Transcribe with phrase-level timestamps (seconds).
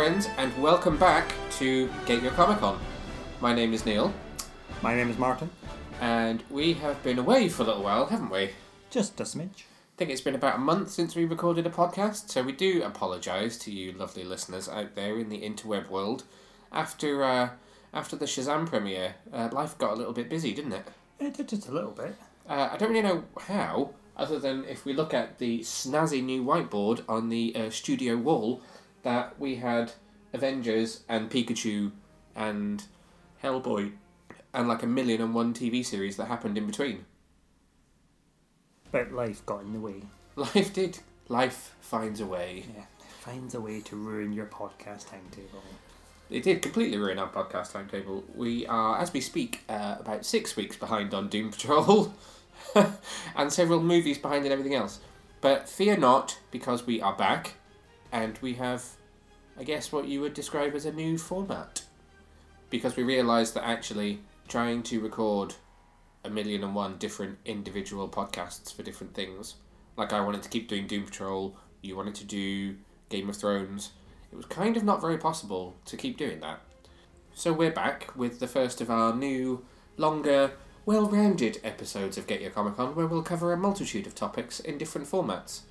[0.00, 2.80] friends, and welcome back to Get Your Comic Con.
[3.42, 4.14] My name is Neil,
[4.80, 5.50] My name is Martin.
[6.00, 8.44] and we have been away for a little while, haven't we?
[8.44, 8.50] I
[8.88, 9.58] Just a smidge.
[9.58, 12.82] I think it's been about a month since we recorded a podcast, so we do
[12.82, 16.24] apologise to you lovely listeners out there in the interweb world.
[16.72, 17.50] After uh,
[17.92, 20.88] after the Shazam premiere, uh, life got a little bit busy, didn't it?
[21.18, 22.16] It did just a little bit.
[22.48, 26.42] Uh, I don't really know how, other than if we look at the snazzy new
[26.42, 28.62] whiteboard on the uh, studio wall,
[29.02, 29.92] that we had
[30.32, 31.92] Avengers and Pikachu
[32.34, 32.84] and
[33.42, 33.92] Hellboy
[34.52, 37.04] and like a million and one TV series that happened in between.
[38.92, 40.02] But life got in the way.
[40.36, 40.98] Life did.
[41.28, 42.64] Life finds a way.
[42.74, 42.84] Yeah.
[43.20, 45.62] Finds a way to ruin your podcast timetable.
[46.30, 48.24] It did completely ruin our podcast timetable.
[48.34, 52.14] We are, as we speak, uh, about six weeks behind on Doom Patrol,
[53.36, 55.00] and several movies behind and everything else.
[55.40, 57.54] But fear not, because we are back,
[58.12, 58.84] and we have,
[59.58, 61.82] I guess, what you would describe as a new format.
[62.68, 65.54] Because we realised that actually trying to record
[66.24, 69.56] a million and one different individual podcasts for different things,
[69.96, 72.76] like I wanted to keep doing Doom Patrol, you wanted to do
[73.08, 73.92] Game of Thrones,
[74.32, 76.60] it was kind of not very possible to keep doing that.
[77.34, 79.64] So we're back with the first of our new,
[79.96, 80.52] longer,
[80.86, 84.60] well rounded episodes of Get Your Comic Con, where we'll cover a multitude of topics
[84.60, 85.62] in different formats.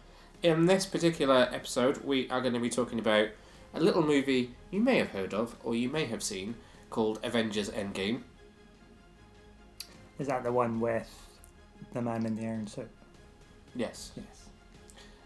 [0.42, 3.28] In this particular episode, we are going to be talking about
[3.74, 6.56] a little movie you may have heard of or you may have seen
[6.90, 8.22] called Avengers Endgame.
[10.18, 11.10] Is that the one with
[11.94, 12.90] the man in the iron suit?
[13.76, 14.14] Yes.
[14.16, 14.50] Yes.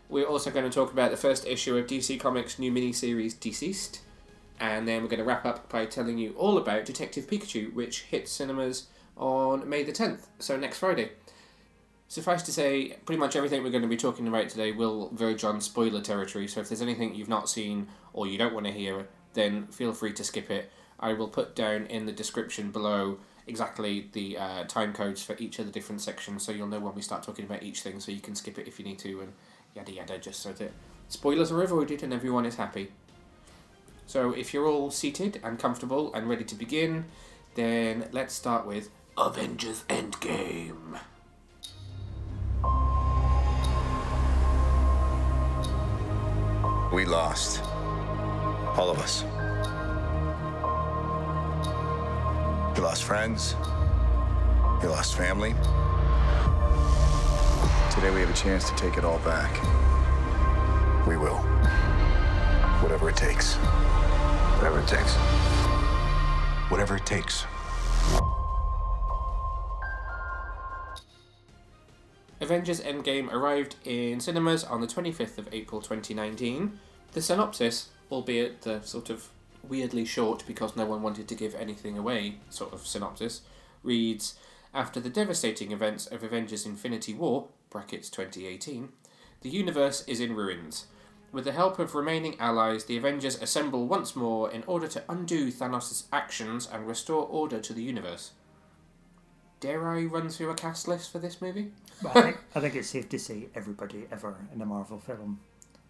[0.09, 4.01] We're also going to talk about the first issue of DC Comics' new miniseries Deceased,
[4.59, 8.01] and then we're going to wrap up by telling you all about Detective Pikachu, which
[8.01, 11.11] hits cinemas on May the 10th, so next Friday.
[12.13, 15.43] Suffice to say, pretty much everything we're going to be talking about today will verge
[15.43, 18.71] on spoiler territory, so if there's anything you've not seen or you don't want to
[18.71, 20.69] hear, then feel free to skip it.
[20.99, 25.57] I will put down in the description below exactly the uh, time codes for each
[25.57, 28.11] of the different sections, so you'll know when we start talking about each thing, so
[28.11, 29.33] you can skip it if you need to, and
[29.75, 30.71] yada yada, just so that
[31.09, 32.91] spoilers are avoided and everyone is happy.
[34.05, 37.05] So if you're all seated and comfortable and ready to begin,
[37.55, 40.99] then let's start with Avengers Endgame.
[46.93, 47.63] We lost.
[48.77, 49.23] All of us.
[52.77, 53.55] You lost friends.
[54.83, 55.55] You lost family.
[57.95, 59.59] Today we have a chance to take it all back.
[61.07, 61.37] We will.
[62.83, 63.55] Whatever it takes.
[64.57, 65.15] Whatever it takes.
[66.69, 67.47] Whatever it takes.
[72.43, 76.77] Avengers Endgame arrived in cinemas on the 25th of April 2019.
[77.13, 79.29] The synopsis, albeit the sort of
[79.67, 83.43] weirdly short because no one wanted to give anything away sort of synopsis,
[83.81, 84.37] reads
[84.73, 88.89] After the devastating events of Avengers Infinity War, brackets 2018,
[89.39, 90.87] the universe is in ruins.
[91.31, 95.49] With the help of remaining allies, the Avengers assemble once more in order to undo
[95.49, 98.31] Thanos' actions and restore order to the universe.
[99.63, 101.71] Dare I run through a cast list for this movie?
[102.05, 105.39] I think, I think it's safe to say everybody ever in a Marvel film.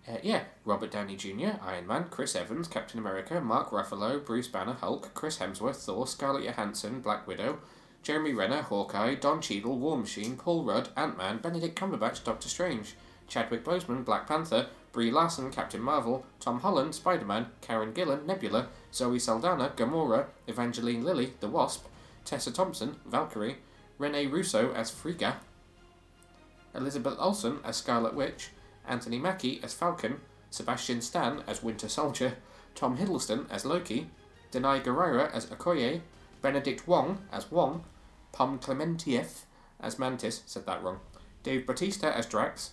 [0.08, 4.74] Uh, yeah, Robert Downey Jr., Iron Man, Chris Evans, Captain America, Mark Ruffalo, Bruce Banner,
[4.74, 7.58] Hulk, Chris Hemsworth, Thor, Scarlett Johansson, Black Widow,
[8.04, 12.94] Jeremy Renner, Hawkeye, Don Cheadle, War Machine, Paul Rudd, Ant Man, Benedict Cumberbatch, Doctor Strange,
[13.28, 18.68] Chadwick Boseman, Black Panther, Brie Larson, Captain Marvel, Tom Holland, Spider Man, Karen Gillan, Nebula,
[18.94, 21.88] Zoe Saldana, Gamora, Evangeline Lilly, The Wasp,
[22.26, 23.58] Tessa Thompson, Valkyrie,
[23.98, 25.38] Rene Russo as Frigga,
[26.76, 28.50] Elizabeth Olsen as Scarlet Witch,
[28.88, 32.38] Anthony Mackie as Falcon, Sebastian Stan as Winter Soldier,
[32.75, 34.10] Tom Hiddleston as Loki,
[34.52, 36.02] Danai Gurira as Okoye,
[36.42, 37.84] Benedict Wong as Wong,
[38.31, 39.44] Pom Clementieff
[39.80, 41.00] as Mantis, said that wrong,
[41.44, 42.72] Dave Bautista as Drax,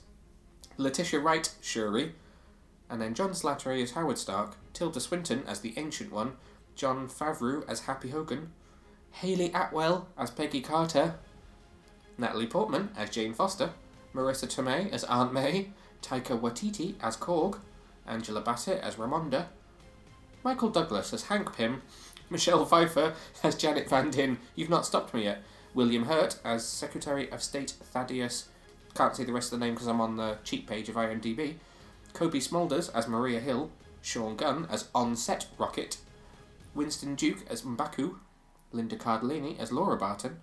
[0.77, 2.15] Letitia Wright, Shuri,
[2.89, 6.33] and then John Slattery as Howard Stark, Tilda Swinton as the Ancient One,
[6.75, 8.53] Jon Favreau as Happy Hogan,
[9.13, 11.17] Hayley Atwell as Peggy Carter,
[12.17, 13.71] Natalie Portman as Jane Foster,
[14.15, 15.71] Marisa Tomei as Aunt May,
[16.03, 17.59] Taika Waititi as Korg,
[18.07, 19.47] Angela Bassett as Ramonda,
[20.43, 21.83] Michael Douglas as Hank Pym,
[22.31, 25.43] Michelle Pfeiffer as Janet Van Dyne, You've Not Stopped Me Yet,
[25.75, 28.49] William Hurt as Secretary of State Thaddeus,
[28.95, 31.57] can't see the rest of the name because I'm on the cheat page of IMDb,
[32.13, 33.71] Cobie Smulders as Maria Hill,
[34.03, 35.99] Sean Gunn as On-Set Rocket,
[36.75, 38.17] Winston Duke as M'Baku,
[38.73, 40.39] Linda Cardellini as Laura Barton,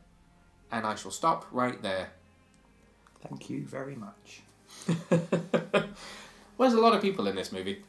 [0.72, 2.10] and I shall stop right there.
[3.28, 4.42] Thank you very much.
[5.10, 5.90] well,
[6.60, 7.84] there's a lot of people in this movie.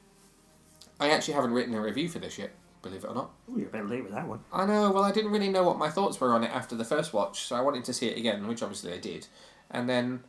[1.00, 2.50] I actually haven't written a review for this yet,
[2.82, 3.30] believe it or not.
[3.50, 4.40] Ooh, you're a bit late with that one.
[4.52, 6.84] I know, well, I didn't really know what my thoughts were on it after the
[6.84, 9.26] first watch, so I wanted to see it again, which obviously I did.
[9.70, 10.24] And then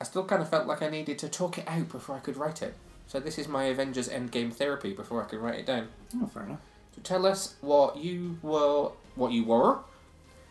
[0.00, 2.36] I still kind of felt like I needed to talk it out before I could
[2.36, 2.74] write it.
[3.06, 5.88] So this is my Avengers Endgame therapy before I can write it down.
[6.16, 6.60] Oh, fair enough.
[6.94, 9.84] So tell us what you were, what you wore.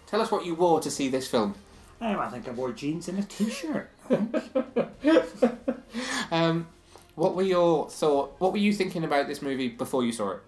[0.07, 1.55] Tell us what you wore to see this film.
[2.01, 3.89] Um, I think I wore jeans and a t-shirt.
[6.31, 6.67] Um,
[7.13, 8.33] what were your thought?
[8.39, 10.41] What were you thinking about this movie before you saw it?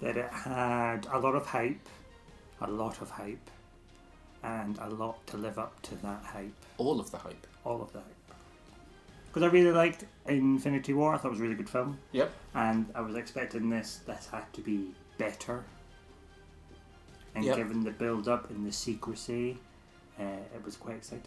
[0.00, 1.88] that it had a lot of hype,
[2.60, 3.50] a lot of hype,
[4.42, 6.54] and a lot to live up to that hype.
[6.76, 7.46] All of the hype.
[7.64, 8.14] All of the hype.
[9.38, 11.14] Because I really liked Infinity War.
[11.14, 11.98] I thought it was a really good film.
[12.10, 12.32] Yep.
[12.54, 14.00] and I was expecting this.
[14.04, 15.64] This had to be better.
[17.36, 17.56] And Yep.
[17.56, 19.58] given the build up and the secrecy,
[20.18, 21.22] uh, it was quite exciting.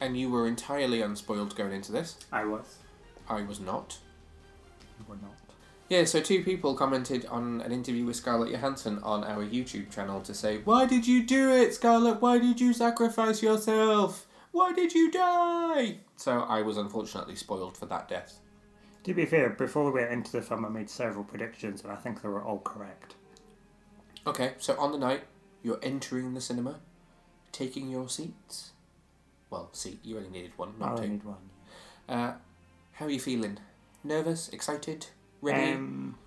[0.00, 2.18] And you were entirely unspoiled going into this.
[2.30, 2.76] I was.
[3.28, 3.98] I was not.
[5.00, 5.34] You were not.
[5.88, 10.20] Yeah, so two people commented on an interview with Scarlett Johansson on our YouTube channel
[10.20, 12.22] to say, Why did you do it, Scarlett?
[12.22, 14.28] Why did you sacrifice yourself?
[14.52, 15.96] Why did you die?
[16.20, 18.40] So I was unfortunately spoiled for that death.
[19.04, 21.96] To be fair, before we went into the film, I made several predictions, and I
[21.96, 23.14] think they were all correct.
[24.26, 25.22] Okay, so on the night,
[25.62, 26.80] you're entering the cinema,
[27.52, 28.72] taking your seats.
[29.48, 31.12] Well, seat, you only needed one, I not only two.
[31.14, 31.50] need one.
[32.06, 32.32] Uh,
[32.92, 33.56] how are you feeling?
[34.04, 34.50] Nervous?
[34.50, 35.06] Excited?
[35.40, 35.72] Ready?
[35.72, 36.18] Um,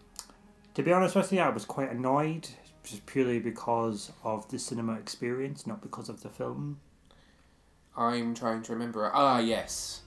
[0.74, 2.48] to be honest with you, I was quite annoyed,
[2.84, 6.80] just purely because of the cinema experience, not because of the film.
[7.96, 9.10] I'm trying to remember.
[9.14, 10.02] Ah, yes.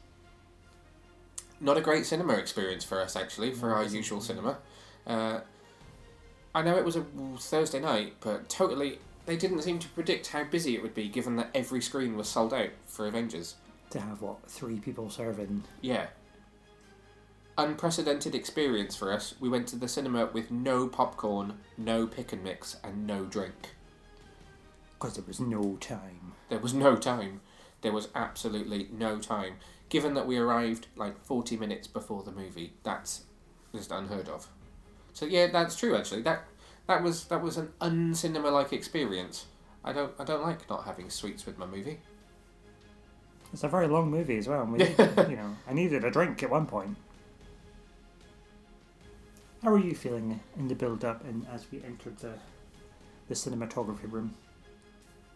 [1.61, 4.59] Not a great cinema experience for us, actually, for our usual cinema.
[5.06, 5.41] Uh,
[6.55, 7.05] I know it was a
[7.38, 11.37] Thursday night, but totally, they didn't seem to predict how busy it would be given
[11.37, 13.55] that every screen was sold out for Avengers.
[13.91, 16.09] To have what three people serving Yeah.
[17.59, 19.35] Unprecedented experience for us.
[19.41, 23.71] We went to the cinema with no popcorn, no pick and mix, and no drink.
[24.99, 26.32] because there was no time.
[26.50, 27.41] There was no time.
[27.82, 29.56] There was absolutely no time.
[29.88, 33.25] Given that we arrived like 40 minutes before the movie, that's
[33.73, 34.49] just unheard of.
[35.12, 36.23] So yeah, that's true actually.
[36.23, 36.44] That
[36.87, 39.46] that was that was an uncinema like experience.
[39.84, 42.00] I don't I don't like not having sweets with my movie.
[43.52, 44.62] It's a very long movie as well.
[44.62, 44.79] And we,
[45.31, 46.96] you know, I needed a drink at one point.
[49.62, 52.34] How are you feeling in the build-up and as we entered the
[53.29, 54.34] the cinematography room?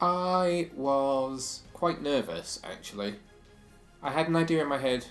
[0.00, 3.14] I was quite nervous actually.
[4.02, 5.06] I had an idea in my head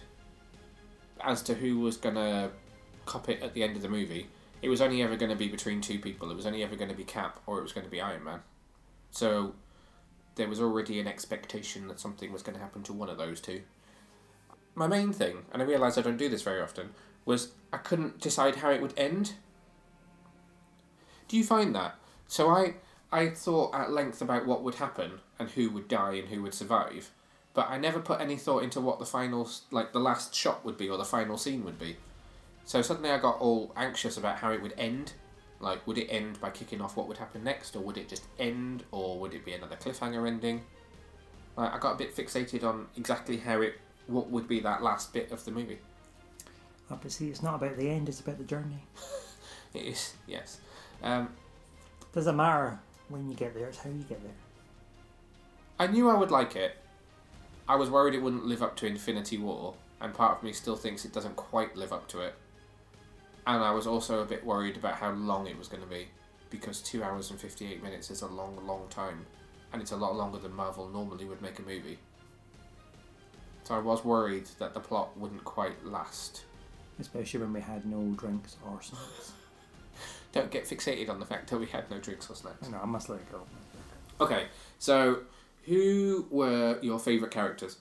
[1.19, 2.51] as to who was gonna
[3.05, 4.27] cop it at the end of the movie.
[4.61, 6.29] It was only ever going to be between two people.
[6.29, 8.23] It was only ever going to be Cap or it was going to be Iron
[8.23, 8.41] Man.
[9.09, 9.55] So
[10.35, 13.39] there was already an expectation that something was going to happen to one of those
[13.41, 13.61] two.
[14.75, 16.89] My main thing, and I realise I don't do this very often,
[17.25, 19.33] was I couldn't decide how it would end.
[21.27, 21.95] Do you find that?
[22.27, 22.75] So I
[23.11, 26.53] I thought at length about what would happen and who would die and who would
[26.53, 27.09] survive,
[27.53, 30.77] but I never put any thought into what the final like the last shot would
[30.77, 31.97] be or the final scene would be.
[32.65, 35.13] So suddenly I got all anxious about how it would end.
[35.59, 38.23] Like, would it end by kicking off what would happen next, or would it just
[38.37, 40.61] end, or would it be another cliffhanger ending?
[41.57, 43.73] Like, I got a bit fixated on exactly how it,
[44.07, 45.79] what would be that last bit of the movie.
[46.89, 48.83] Oh, but see, it's not about the end; it's about the journey.
[49.73, 50.59] It is, yes.
[51.03, 51.29] Um,
[52.11, 54.33] Doesn't matter when you get there; it's how you get there.
[55.77, 56.77] I knew I would like it.
[57.67, 60.75] I was worried it wouldn't live up to Infinity War, and part of me still
[60.75, 62.35] thinks it doesn't quite live up to it.
[63.45, 66.07] And I was also a bit worried about how long it was going to be,
[66.49, 69.25] because 2 hours and 58 minutes is a long, long time,
[69.71, 71.99] and it's a lot longer than Marvel normally would make a movie.
[73.63, 76.45] So I was worried that the plot wouldn't quite last.
[76.99, 79.33] Especially when we had no drinks or snacks.
[80.31, 82.67] Don't get fixated on the fact that we had no drinks or snacks.
[82.67, 83.41] I know, I must let it go.
[84.21, 84.45] Okay,
[84.77, 85.21] so
[85.65, 87.77] who were your favourite characters?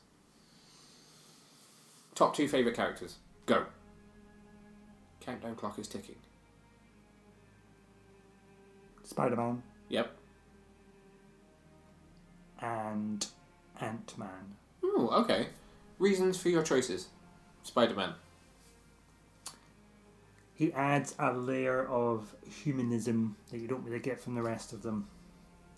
[2.15, 3.17] Top two favourite characters.
[3.47, 3.67] Go.
[5.21, 6.17] Countdown clock is ticking.
[9.05, 10.15] Spider-Man Yep.
[12.61, 13.27] and
[13.81, 14.57] Ant-Man.
[14.85, 15.49] Ooh, okay.
[15.99, 17.09] Reasons for your choices.
[17.63, 18.15] Spider Man.
[20.59, 22.35] He adds a layer of
[22.65, 25.07] humanism that you don't really get from the rest of them.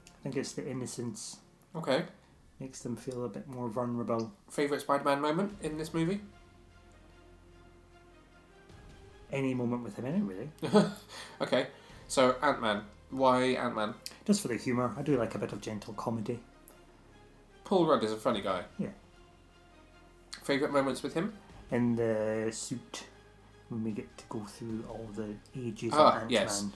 [0.08, 1.36] I think it's the innocence
[1.76, 2.04] Okay.
[2.58, 4.32] makes them feel a bit more vulnerable.
[4.48, 6.22] Favourite Spider Man moment in this movie?
[9.30, 10.22] Any moment with him in it,
[10.72, 10.86] really.
[11.42, 11.66] okay.
[12.08, 12.82] So, Ant Man.
[13.10, 13.94] Why Ant Man?
[14.24, 14.94] Just for the humour.
[14.96, 16.40] I do like a bit of gentle comedy.
[17.64, 18.62] Paul Rudd is a funny guy.
[18.78, 18.88] Yeah.
[20.42, 21.34] Favourite moments with him?
[21.70, 23.04] In the suit
[23.70, 26.30] when we get to go through all the ages Ah, of Ant-Man.
[26.30, 26.66] yes.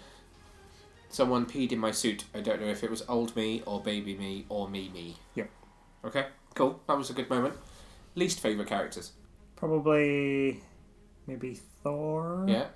[1.11, 2.25] Someone peed in my suit.
[2.35, 5.17] I don't know if it was old me or baby me or me me.
[5.35, 5.51] Yep.
[6.07, 6.81] Okay, cool.
[6.89, 7.55] That was a good moment.
[8.15, 9.13] Least favourite characters?
[9.57, 10.61] Probably
[11.27, 12.45] maybe Thor.
[12.49, 12.67] Yeah,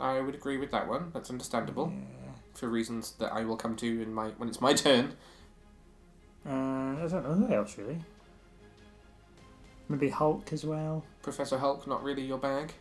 [0.00, 1.10] I would agree with that one.
[1.12, 2.30] That's understandable Yeah.
[2.54, 5.14] for reasons that I will come to in my when it's my turn.
[6.46, 7.98] Uh, I don't know who else really.
[9.88, 11.04] Maybe Hulk as well.
[11.22, 12.74] Professor Hulk, not really your bag.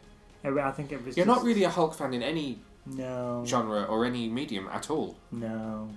[0.48, 1.18] I I think it was.
[1.18, 3.44] You're not really a Hulk fan in any No.
[3.46, 5.16] genre or any medium at all.
[5.32, 5.90] No.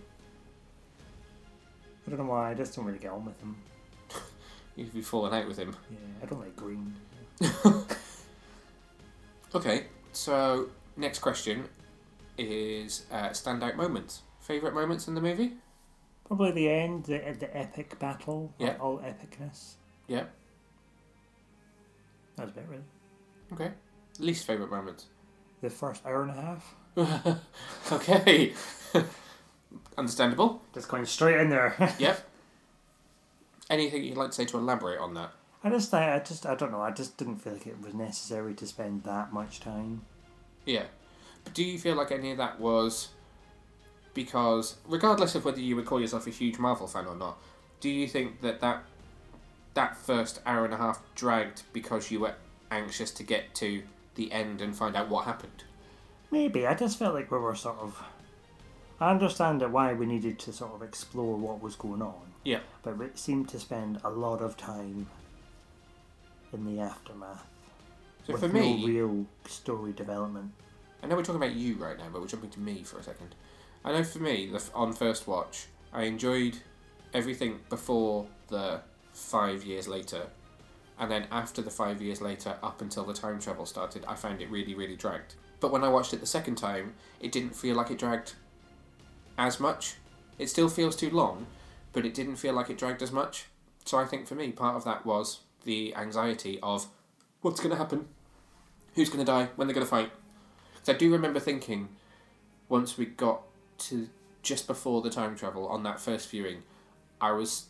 [2.06, 2.50] I don't know why.
[2.50, 3.56] I just don't really get on with him.
[4.76, 5.76] You've falling out with him.
[5.90, 6.94] Yeah, I don't like green.
[9.52, 11.64] Okay, so next question
[12.38, 14.22] is uh, standout moments.
[14.38, 15.54] Favorite moments in the movie?
[16.24, 18.52] Probably the end, the the epic battle.
[18.58, 18.76] Yeah.
[18.80, 19.72] All epicness.
[20.06, 20.24] Yeah.
[22.36, 22.84] That was about really.
[23.52, 23.70] Okay.
[24.18, 25.06] Least favorite moment?
[25.60, 26.74] The first hour and a half.
[27.92, 28.54] okay.
[29.98, 30.62] Understandable.
[30.74, 31.74] Just going straight in there.
[31.98, 32.26] Yep.
[33.68, 35.30] Anything you'd like to say to elaborate on that?
[35.62, 36.80] I just, I, I just, I don't know.
[36.80, 40.02] I just didn't feel like it was necessary to spend that much time.
[40.66, 40.84] Yeah.
[41.44, 43.10] But do you feel like any of that was
[44.12, 47.38] because, regardless of whether you would call yourself a huge Marvel fan or not,
[47.78, 48.82] do you think that that,
[49.74, 52.34] that first hour and a half dragged because you were
[52.70, 53.82] anxious to get to
[54.14, 55.64] the end and find out what happened?
[56.30, 58.02] Maybe I just felt like we were sort of.
[59.00, 62.60] I understand that why we needed to sort of explore what was going on, Yeah.
[62.82, 65.06] but we seemed to spend a lot of time
[66.52, 67.46] in the aftermath
[68.26, 70.52] So with for no me, real story development.
[71.02, 73.02] I know we're talking about you right now, but we're jumping to me for a
[73.02, 73.34] second.
[73.84, 76.58] I know for me, on first watch, I enjoyed
[77.14, 78.82] everything before the
[79.14, 80.26] five years later,
[81.00, 84.42] and then after the five years later, up until the time travel started, I found
[84.42, 85.34] it really, really dragged.
[85.58, 88.34] But when I watched it the second time, it didn't feel like it dragged
[89.38, 89.94] as much.
[90.38, 91.46] It still feels too long,
[91.94, 93.46] but it didn't feel like it dragged as much.
[93.86, 96.86] So I think for me, part of that was the anxiety of
[97.40, 98.06] what's going to happen,
[98.94, 100.12] who's going to die, when they're going to fight.
[100.74, 101.88] Because I do remember thinking,
[102.68, 103.40] once we got
[103.78, 104.10] to
[104.42, 106.62] just before the time travel on that first viewing,
[107.22, 107.68] I was.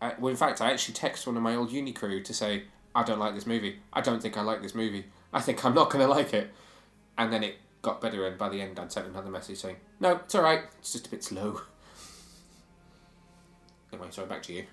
[0.00, 2.64] I, well, in fact, I actually texted one of my old uni crew to say,
[2.94, 3.78] I don't like this movie.
[3.92, 5.06] I don't think I like this movie.
[5.32, 6.50] I think I'm not going to like it.
[7.18, 10.16] And then it got better, and by the end, I'd sent another message saying, No,
[10.16, 11.62] it's alright, it's just a bit slow.
[13.92, 14.64] Anyway, sorry, back to you.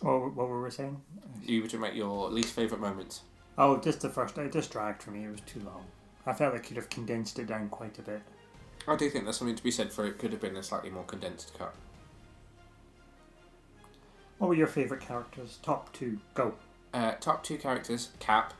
[0.00, 0.98] What, what were we saying?
[1.44, 3.20] You were to make your least favourite moments.
[3.58, 4.38] Oh, just the first.
[4.38, 5.24] It just dragged for me.
[5.26, 5.84] It was too long.
[6.24, 8.22] I felt like you'd have condensed it down quite a bit.
[8.88, 10.88] I do think there's something to be said for it could have been a slightly
[10.88, 11.74] more condensed cut.
[14.40, 15.58] What were your favourite characters?
[15.62, 16.18] Top two.
[16.32, 16.54] Go.
[16.94, 18.54] Uh, top two characters, Cap,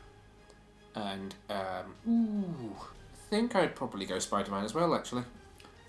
[0.93, 4.93] and um, ooh, I think I'd probably go Spider Man as well.
[4.93, 5.23] Actually,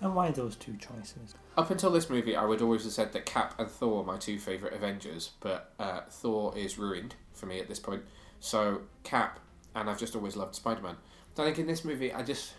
[0.01, 1.35] And why those two choices?
[1.55, 4.17] up until this movie, I would always have said that Cap and Thor are my
[4.17, 8.01] two favorite Avengers, but uh, Thor is ruined for me at this point.
[8.39, 9.39] So Cap,
[9.75, 10.95] and I've just always loved Spider Man.
[11.37, 12.53] I think in this movie, I just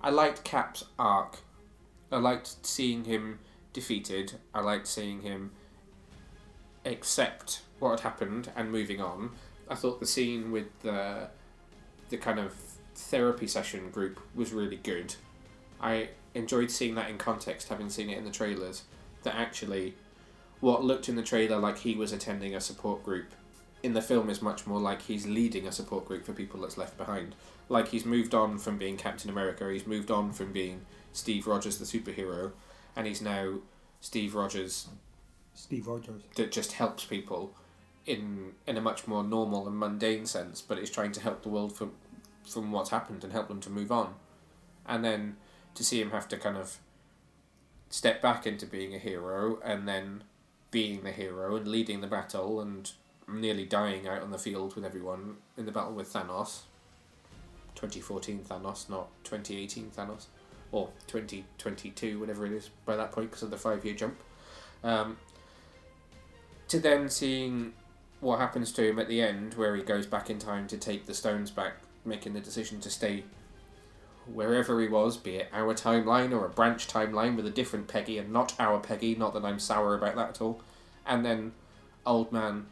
[0.00, 1.38] I liked Cap's arc.
[2.12, 3.40] I liked seeing him
[3.72, 4.34] defeated.
[4.54, 5.50] I liked seeing him
[6.84, 9.30] accept what had happened and moving on.
[9.68, 11.28] I thought the scene with the
[12.08, 12.54] the kind of
[12.94, 15.14] therapy session group was really good.
[15.80, 18.84] I enjoyed seeing that in context, having seen it in the trailers.
[19.24, 19.94] That actually,
[20.60, 23.34] what looked in the trailer like he was attending a support group,
[23.82, 26.78] in the film is much more like he's leading a support group for people that's
[26.78, 27.34] left behind.
[27.68, 31.78] Like he's moved on from being Captain America, he's moved on from being Steve Rogers,
[31.78, 32.52] the superhero,
[32.96, 33.54] and he's now
[34.00, 34.88] Steve Rogers
[35.58, 36.22] Steve Rogers.
[36.36, 37.52] that just helps people
[38.06, 41.48] in in a much more normal and mundane sense, but it's trying to help the
[41.48, 41.92] world from
[42.48, 44.14] from what's happened and help them to move on.
[44.86, 45.36] And then
[45.74, 46.78] to see him have to kind of
[47.90, 50.24] step back into being a hero and then
[50.70, 52.90] being the hero and leading the battle and
[53.26, 56.60] nearly dying out on the field with everyone in the battle with Thanos.
[57.74, 60.26] 2014 Thanos, not 2018 Thanos.
[60.70, 64.18] Or 2022, whatever it is by that point because of the five year jump.
[64.84, 65.16] Um,
[66.68, 67.72] to then seeing
[68.20, 71.06] what happens to him at the end, where he goes back in time to take
[71.06, 73.24] the stones back, making the decision to stay
[74.32, 78.18] wherever he was, be it our timeline or a branch timeline with a different Peggy
[78.18, 80.60] and not our Peggy, not that I'm sour about that at all.
[81.06, 81.52] And then
[82.04, 82.66] old man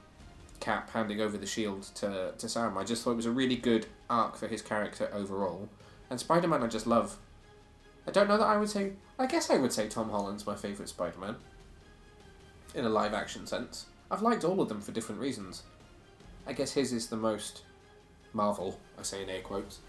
[0.61, 2.79] Cap handing over the shield to, to Sam.
[2.79, 5.69] I just thought it was a really good arc for his character overall.
[6.09, 7.19] And Spider Man I just love.
[8.07, 10.55] I don't know that I would say I guess I would say Tom Holland's my
[10.55, 11.37] favourite Spider Man
[12.77, 13.87] in a live action sense.
[14.11, 15.65] I've liked all of them for different reasons.
[16.47, 17.63] I guess his is the most
[18.33, 18.79] Marvel.
[18.99, 19.81] I say in air quotes.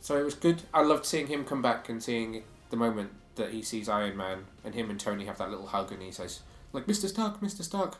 [0.00, 0.62] So it was good.
[0.74, 4.46] I loved seeing him come back and seeing the moment that he sees Iron Man
[4.64, 6.40] and him and Tony have that little hug and he says,
[6.72, 7.08] like, Mr.
[7.08, 7.62] Stark, Mr.
[7.62, 7.96] Stark,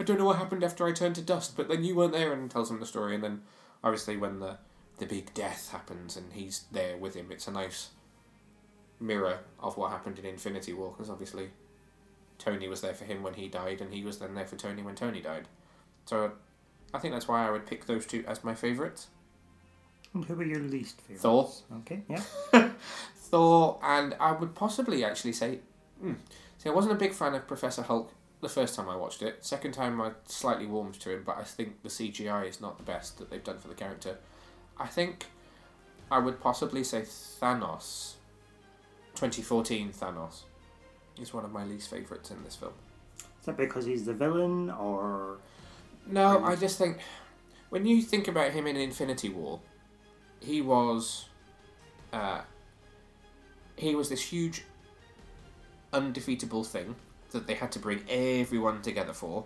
[0.00, 2.32] I don't know what happened after I turned to dust, but then you weren't there
[2.32, 3.42] and tells him the story and then
[3.84, 4.58] obviously when the
[4.98, 7.88] the big death happens and he's there with him, it's a nice
[9.00, 11.48] mirror of what happened in Infinity War because obviously
[12.40, 14.82] Tony was there for him when he died and he was then there for Tony
[14.82, 15.46] when Tony died.
[16.06, 16.32] So
[16.92, 19.08] I think that's why I would pick those two as my favourites.
[20.12, 21.22] And who were your least favourites?
[21.22, 21.50] Thor.
[21.80, 22.22] Okay, yeah.
[23.16, 25.60] Thor, and I would possibly actually say,
[26.00, 26.14] hmm,
[26.58, 29.44] see, I wasn't a big fan of Professor Hulk the first time I watched it.
[29.44, 32.82] Second time, I slightly warmed to him, but I think the CGI is not the
[32.82, 34.16] best that they've done for the character.
[34.78, 35.26] I think
[36.10, 38.14] I would possibly say Thanos.
[39.14, 40.44] 2014 Thanos
[41.20, 42.72] is one of my least favourites in this film.
[43.40, 45.38] Is that because he's the villain or
[46.06, 46.98] No, I just think
[47.70, 49.60] when you think about him in Infinity War,
[50.40, 51.26] he was
[52.12, 52.42] uh,
[53.76, 54.64] he was this huge
[55.92, 56.96] undefeatable thing
[57.30, 59.44] that they had to bring everyone together for.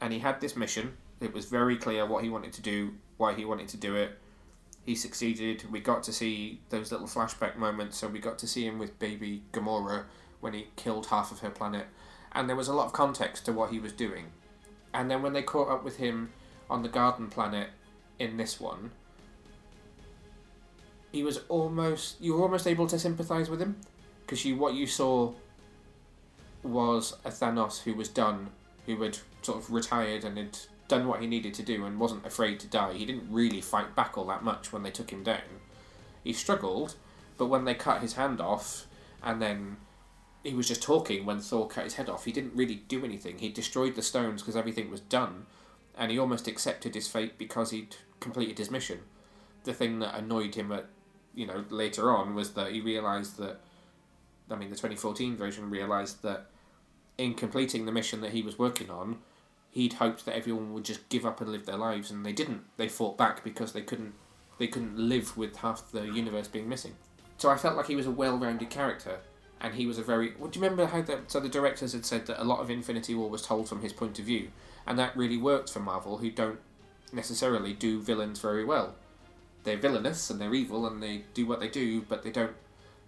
[0.00, 0.96] And he had this mission.
[1.20, 4.18] It was very clear what he wanted to do, why he wanted to do it.
[4.84, 5.70] He succeeded.
[5.70, 7.98] We got to see those little flashback moments.
[7.98, 10.04] So we got to see him with baby Gamora
[10.40, 11.86] when he killed half of her planet.
[12.32, 14.26] And there was a lot of context to what he was doing.
[14.92, 16.30] And then when they caught up with him
[16.68, 17.70] on the garden planet
[18.18, 18.90] in this one,
[21.12, 23.76] he was almost you were almost able to sympathize with him
[24.20, 25.32] because you what you saw
[26.62, 28.50] was a Thanos who was done,
[28.86, 32.26] who had sort of retired and had done what he needed to do and wasn't
[32.26, 32.92] afraid to die.
[32.92, 35.40] He didn't really fight back all that much when they took him down.
[36.22, 36.96] He struggled,
[37.38, 38.86] but when they cut his hand off
[39.22, 39.78] and then
[40.42, 43.38] he was just talking when Thor cut his head off, he didn't really do anything.
[43.38, 45.46] He destroyed the stones because everything was done
[45.98, 49.00] and he almost accepted his fate because he'd completed his mission.
[49.64, 50.86] The thing that annoyed him at
[51.34, 53.60] you know later on was that he realized that
[54.50, 56.46] I mean the 2014 version realized that
[57.18, 59.18] in completing the mission that he was working on
[59.70, 62.62] he'd hoped that everyone would just give up and live their lives and they didn't
[62.76, 64.14] they fought back because they couldn't
[64.58, 66.96] they couldn't live with half the universe being missing
[67.36, 69.20] so I felt like he was a well-rounded character
[69.60, 72.04] and he was a very well, do you remember how the so the directors had
[72.04, 74.50] said that a lot of Infinity War was told from his point of view
[74.86, 76.60] and that really worked for Marvel who don't
[77.12, 78.94] necessarily do villains very well
[79.64, 82.54] they're villainous and they're evil and they do what they do, but they don't.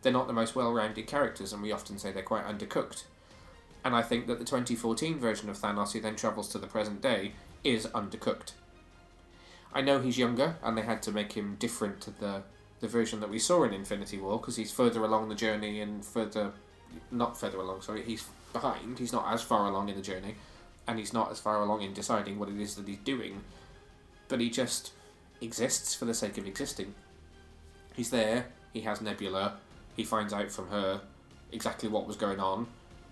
[0.03, 3.05] They're not the most well-rounded characters, and we often say they're quite undercooked.
[3.85, 7.01] And I think that the 2014 version of Thanos, who then travels to the present
[7.01, 8.53] day, is undercooked.
[9.73, 12.43] I know he's younger, and they had to make him different to the
[12.83, 16.05] the version that we saw in Infinity War because he's further along the journey and
[16.05, 16.53] further,
[17.13, 17.81] not further along.
[17.81, 18.99] Sorry, he's behind.
[18.99, 20.35] He's not as far along in the journey,
[20.89, 23.41] and he's not as far along in deciding what it is that he's doing.
[24.27, 24.93] But he just
[25.41, 26.95] exists for the sake of existing.
[27.95, 29.59] He's there, he has Nebula,
[29.97, 31.03] he finds out from her
[31.53, 32.67] exactly what was going on,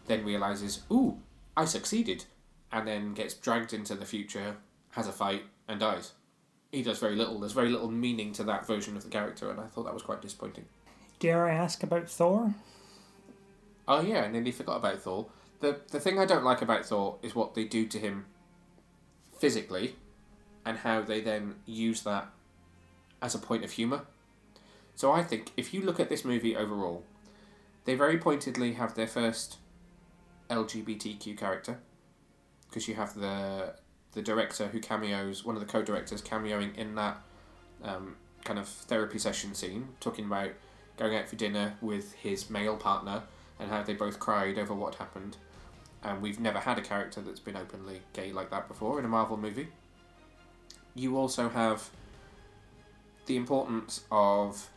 [0.07, 1.19] then realizes, ooh,
[1.57, 2.25] I succeeded,
[2.73, 4.57] and then gets dragged into the future,
[4.91, 6.13] has a fight, and dies.
[6.73, 7.41] He does very little.
[7.41, 10.03] There's very little meaning to that version of the character, and I thought that was
[10.03, 10.67] quite disappointing.
[11.19, 12.55] dare I ask about Thor?
[13.89, 15.27] Oh yeah, I nearly forgot about Thor.
[15.61, 18.27] The the thing I don't like about Thor is what they do to him
[19.39, 19.97] physically
[20.65, 22.29] and how they then use that
[23.23, 24.03] as a point of humour.
[24.95, 27.05] So I think if you look at this movie overall,
[27.85, 29.57] they very pointedly have their first
[30.51, 31.81] LGBTQ character
[32.69, 33.75] because you have the
[34.13, 37.23] the director who cameos, one of the co-directors cameoing in that
[37.83, 40.51] um, kind of therapy session scene, talking about
[40.97, 43.23] going out for dinner with his male partner
[43.59, 45.37] and how they both cried over what happened.
[46.03, 49.09] And we've never had a character that's been openly gay like that before in a
[49.09, 49.69] Marvel movie.
[50.95, 51.91] You also have
[53.27, 54.71] the importance of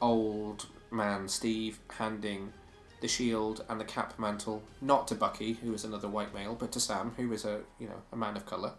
[0.00, 2.52] old man Steve handing
[3.04, 6.72] the shield and the cap mantle not to Bucky, who is another white male, but
[6.72, 8.72] to Sam, who is a you know a man of color,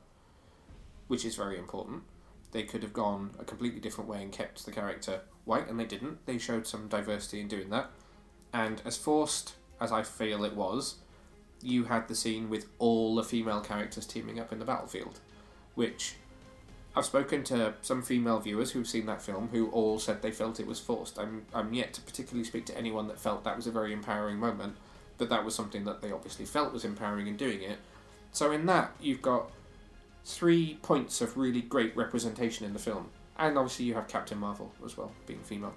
[1.07, 2.01] which is very important.
[2.51, 5.85] They could have gone a completely different way and kept the character white, and they
[5.85, 6.25] didn't.
[6.25, 7.91] They showed some diversity in doing that,
[8.51, 10.95] and as forced as I feel it was,
[11.61, 15.19] you had the scene with all the female characters teaming up in the battlefield,
[15.75, 16.15] which
[16.95, 20.61] I've spoken to some female viewers who've seen that film who all said they felt
[20.61, 21.19] it was forced.
[21.19, 24.37] I'm, I'm yet to particularly speak to anyone that felt that was a very empowering
[24.37, 24.77] moment,
[25.17, 27.79] but that was something that they obviously felt was empowering in doing it.
[28.31, 29.51] So, in that, you've got
[30.23, 33.09] three points of really great representation in the film.
[33.37, 35.73] And obviously, you have Captain Marvel as well, being female.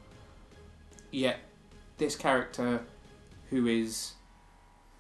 [1.11, 1.41] Yet,
[1.99, 2.83] this character,
[3.51, 4.13] who is,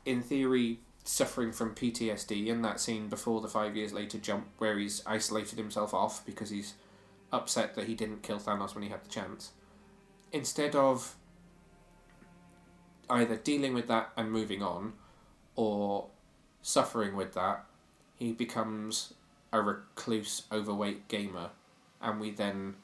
[0.05, 4.77] in theory, suffering from PTSD in that scene before the five years later jump where
[4.79, 6.75] he's isolated himself off because he's
[7.33, 9.53] upset that he didn't kill Thanos when he had the chance.
[10.33, 11.17] Instead of
[13.09, 14.93] either dealing with that and moving on,
[15.57, 16.09] or
[16.61, 17.65] suffering with that,
[18.17, 19.15] he becomes
[19.51, 21.49] a recluse, overweight gamer,
[22.03, 22.75] and we then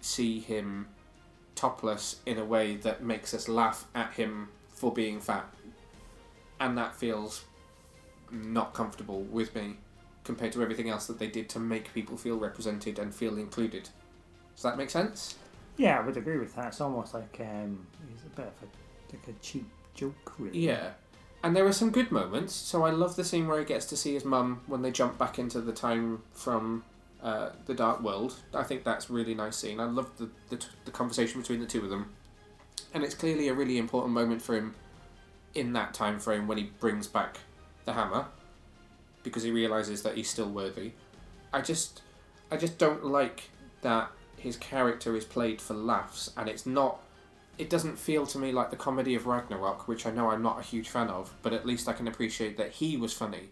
[0.00, 0.86] see him
[1.56, 5.52] topless in a way that makes us laugh at him for being fat.
[6.60, 7.44] And that feels
[8.30, 9.76] not comfortable with me
[10.22, 13.88] compared to everything else that they did to make people feel represented and feel included.
[14.54, 15.36] Does that make sense?
[15.76, 16.68] Yeah, I would agree with that.
[16.68, 20.58] It's almost like um, it's a bit of a like a cheap joke, really.
[20.58, 20.90] Yeah.
[21.42, 22.54] And there are some good moments.
[22.54, 25.16] So I love the scene where he gets to see his mum when they jump
[25.18, 26.84] back into the time from
[27.22, 28.34] uh, the Dark World.
[28.52, 29.80] I think that's a really nice scene.
[29.80, 32.12] I love the, the, t- the conversation between the two of them.
[32.92, 34.74] And it's clearly a really important moment for him
[35.54, 37.38] in that time frame when he brings back
[37.84, 38.26] the hammer
[39.22, 40.92] because he realizes that he's still worthy.
[41.52, 42.02] I just
[42.50, 43.50] I just don't like
[43.82, 47.00] that his character is played for laughs and it's not
[47.58, 50.58] it doesn't feel to me like the comedy of Ragnarok, which I know I'm not
[50.58, 53.50] a huge fan of, but at least I can appreciate that he was funny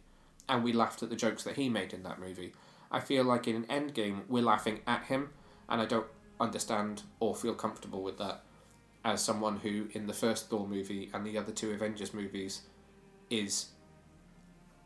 [0.49, 2.55] and we laughed at the jokes that he made in that movie.
[2.91, 5.31] I feel like in an Endgame we're laughing at him
[5.69, 6.07] and I don't
[6.41, 8.45] understand or feel comfortable with that
[9.05, 12.63] as someone who in the first Thor movie and the other two Avengers movies
[13.31, 13.69] is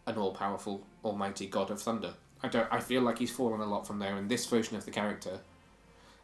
[0.07, 2.14] an all powerful, almighty god of thunder.
[2.42, 2.68] I don't.
[2.72, 5.40] I feel like he's fallen a lot from there in this version of the character.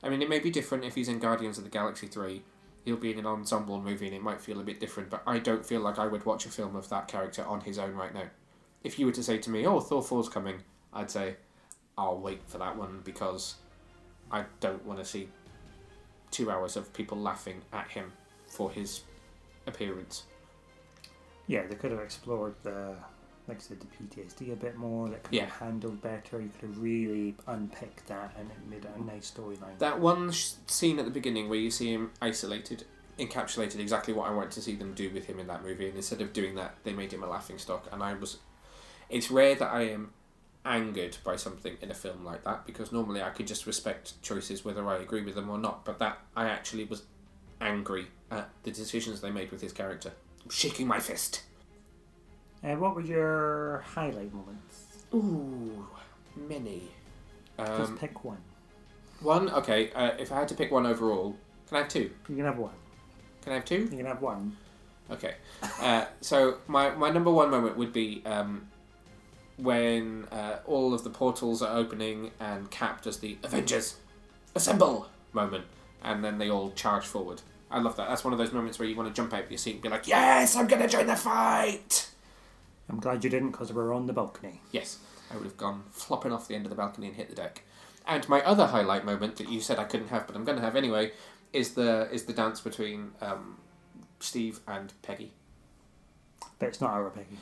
[0.02, 2.42] I mean, it may be different if he's in Guardians of the Galaxy three.
[2.84, 5.10] He'll be in an ensemble movie and it might feel a bit different.
[5.10, 7.78] But I don't feel like I would watch a film of that character on his
[7.78, 8.30] own right now.
[8.82, 11.36] If you were to say to me, "Oh, Thor 4's coming," I'd say,
[11.96, 13.56] "I'll wait for that one because
[14.30, 15.28] I don't want to see
[16.30, 18.12] two hours of people laughing at him
[18.46, 19.02] for his
[19.66, 20.24] appearance."
[21.46, 22.94] Yeah, they could have explored the,
[23.46, 25.08] like I said, the PTSD a bit more.
[25.08, 25.44] That could Yeah.
[25.46, 26.40] have handled better.
[26.40, 29.78] You could have really unpicked that and it made it a nice storyline.
[29.78, 32.84] That one sh- scene at the beginning where you see him isolated
[33.18, 35.96] encapsulated exactly what I wanted to see them do with him in that movie, and
[35.96, 37.88] instead of doing that, they made him a laughing stock.
[37.90, 38.38] And I was,
[39.08, 40.12] it's rare that I am
[40.64, 44.64] angered by something in a film like that because normally I could just respect choices
[44.64, 45.84] whether I agree with them or not.
[45.84, 47.02] But that I actually was
[47.60, 50.12] angry at the decisions they made with his character.
[50.44, 51.42] I'm shaking my fist.
[52.62, 55.04] Uh, what were your highlight moments?
[55.14, 55.86] Ooh,
[56.36, 56.82] many.
[57.58, 58.38] Just Um, pick one.
[59.20, 59.90] one, okay.
[59.92, 61.36] Uh, if I had to pick one overall,
[61.68, 62.10] can I have two?
[62.28, 62.74] You can have one.
[63.42, 63.82] Can I have two?
[63.82, 64.56] You can have one.
[65.10, 65.34] Okay.
[65.80, 68.68] Uh, so my, my number one moment would be um,
[69.58, 73.96] when uh, all of the portals are opening and Cap does the Avengers
[74.54, 75.64] assemble moment,
[76.02, 77.42] and then they all charge forward.
[77.70, 78.08] I love that.
[78.08, 79.82] That's one of those moments where you want to jump out of your seat and
[79.82, 82.10] be like, "Yes, I'm gonna join the fight."
[82.88, 84.62] I'm glad you didn't because we're on the balcony.
[84.72, 84.98] Yes,
[85.30, 87.64] I would have gone flopping off the end of the balcony and hit the deck.
[88.06, 90.64] And my other highlight moment that you said I couldn't have, but I'm going to
[90.64, 91.12] have anyway,
[91.52, 93.58] is the is the dance between um,
[94.20, 95.32] Steve and Peggy.
[96.58, 97.36] But it's not our Peggy.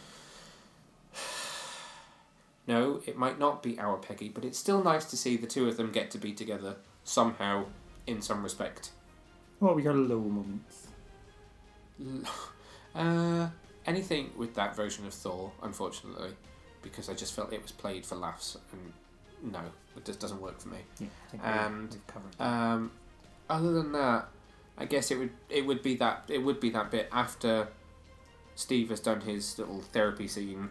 [2.66, 5.68] No, it might not be our Peggy, but it's still nice to see the two
[5.68, 7.66] of them get to be together somehow,
[8.06, 8.90] in some respect.
[9.60, 10.88] What were your low moments?
[12.94, 13.48] Uh,
[13.86, 16.30] anything with that version of Thor, unfortunately,
[16.82, 19.60] because I just felt it was played for laughs, and no,
[19.96, 20.78] it just doesn't work for me.
[20.98, 22.44] Yeah, I think And, we've covered that.
[22.44, 22.90] Um,
[23.48, 24.28] other than that,
[24.78, 27.68] I guess it would it would be that it would be that bit after
[28.54, 30.70] Steve has done his little therapy scene,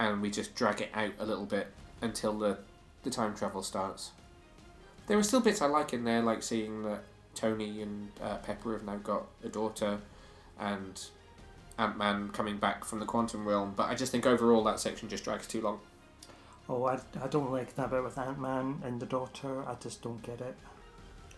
[0.00, 1.68] and we just drag it out a little bit
[2.00, 2.58] until the
[3.04, 4.10] the time travel starts.
[5.06, 7.02] There are still bits I like in there, like seeing that
[7.34, 9.98] Tony and uh, Pepper have now got a daughter,
[10.58, 11.00] and
[11.78, 13.74] Ant Man coming back from the quantum realm.
[13.76, 15.80] But I just think overall that section just drags too long.
[16.68, 19.66] Oh, I, I don't like that bit with Ant Man and the daughter.
[19.66, 20.56] I just don't get it.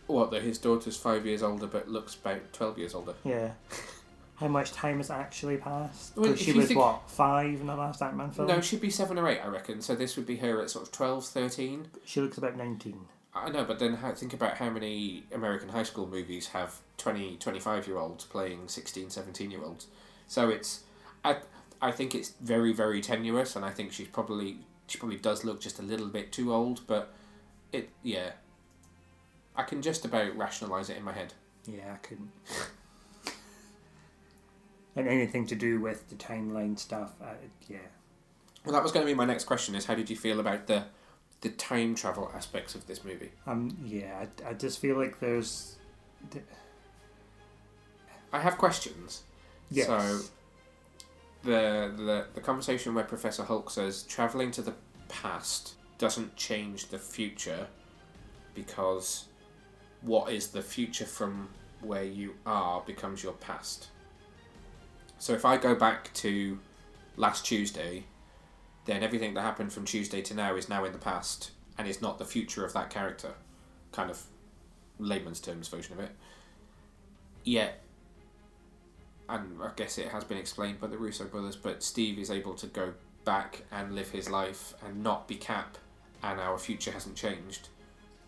[0.07, 3.15] What that his daughter's five years older but looks about twelve years older.
[3.25, 3.53] Yeah.
[4.43, 6.17] How much time has actually passed?
[6.17, 8.49] Well, she was think- what five in the last Ant Man film.
[8.49, 9.81] No, she'd be seven or eight, I reckon.
[9.81, 11.87] So this would be her at sort of 12, 13.
[12.05, 13.07] she looks about nineteen.
[13.35, 17.37] I know, but then how, think about how many American high school movies have 20,
[17.37, 19.87] 25 year olds playing 16, 17 year olds.
[20.27, 20.83] So it's,
[21.25, 21.37] I,
[21.81, 25.61] I think it's very, very tenuous, and I think she's probably, she probably does look
[25.61, 27.15] just a little bit too old, but
[27.73, 28.33] it, yeah.
[29.57, 31.33] I can just about rationalise it in my head.
[31.67, 32.33] Yeah, I couldn't.
[34.97, 37.35] and anything to do with the timeline stuff, uh,
[37.69, 37.79] yeah.
[38.65, 40.67] Well, that was going to be my next question: is how did you feel about
[40.67, 40.85] the,
[41.41, 43.33] the time travel aspects of this movie?
[43.47, 45.77] Um, yeah, I, I just feel like there's.
[48.33, 49.25] I have questions.
[49.71, 49.87] Yes.
[49.87, 50.21] So,
[51.43, 54.75] the, the the conversation where Professor Hulk says traveling to the
[55.09, 57.67] past doesn't change the future,
[58.55, 59.27] because
[60.03, 61.49] what is the future from
[61.83, 63.89] where you are becomes your past.
[65.23, 66.59] So if I go back to
[67.15, 68.07] last Tuesday,
[68.87, 72.03] then everything that happened from Tuesday to now is now in the past and is
[72.03, 73.35] not the future of that character.
[73.93, 74.21] Kind of
[74.99, 76.11] layman's terms version of it.
[77.45, 77.85] Yet,
[79.29, 82.55] and I guess it has been explained by the Russo brothers, but Steve is able
[82.55, 82.93] to go
[83.25, 85.79] back and live his life and not be Cap,
[86.21, 87.69] and our future hasn't changed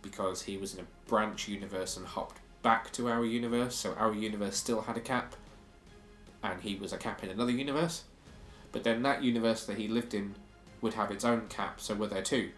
[0.00, 4.14] because he was in a branch universe and hopped back to our universe, so our
[4.14, 5.34] universe still had a Cap,
[6.44, 8.04] and he was a Cap in another universe.
[8.70, 10.36] But then that universe that he lived in
[10.82, 12.50] would have its own Cap, so were there two.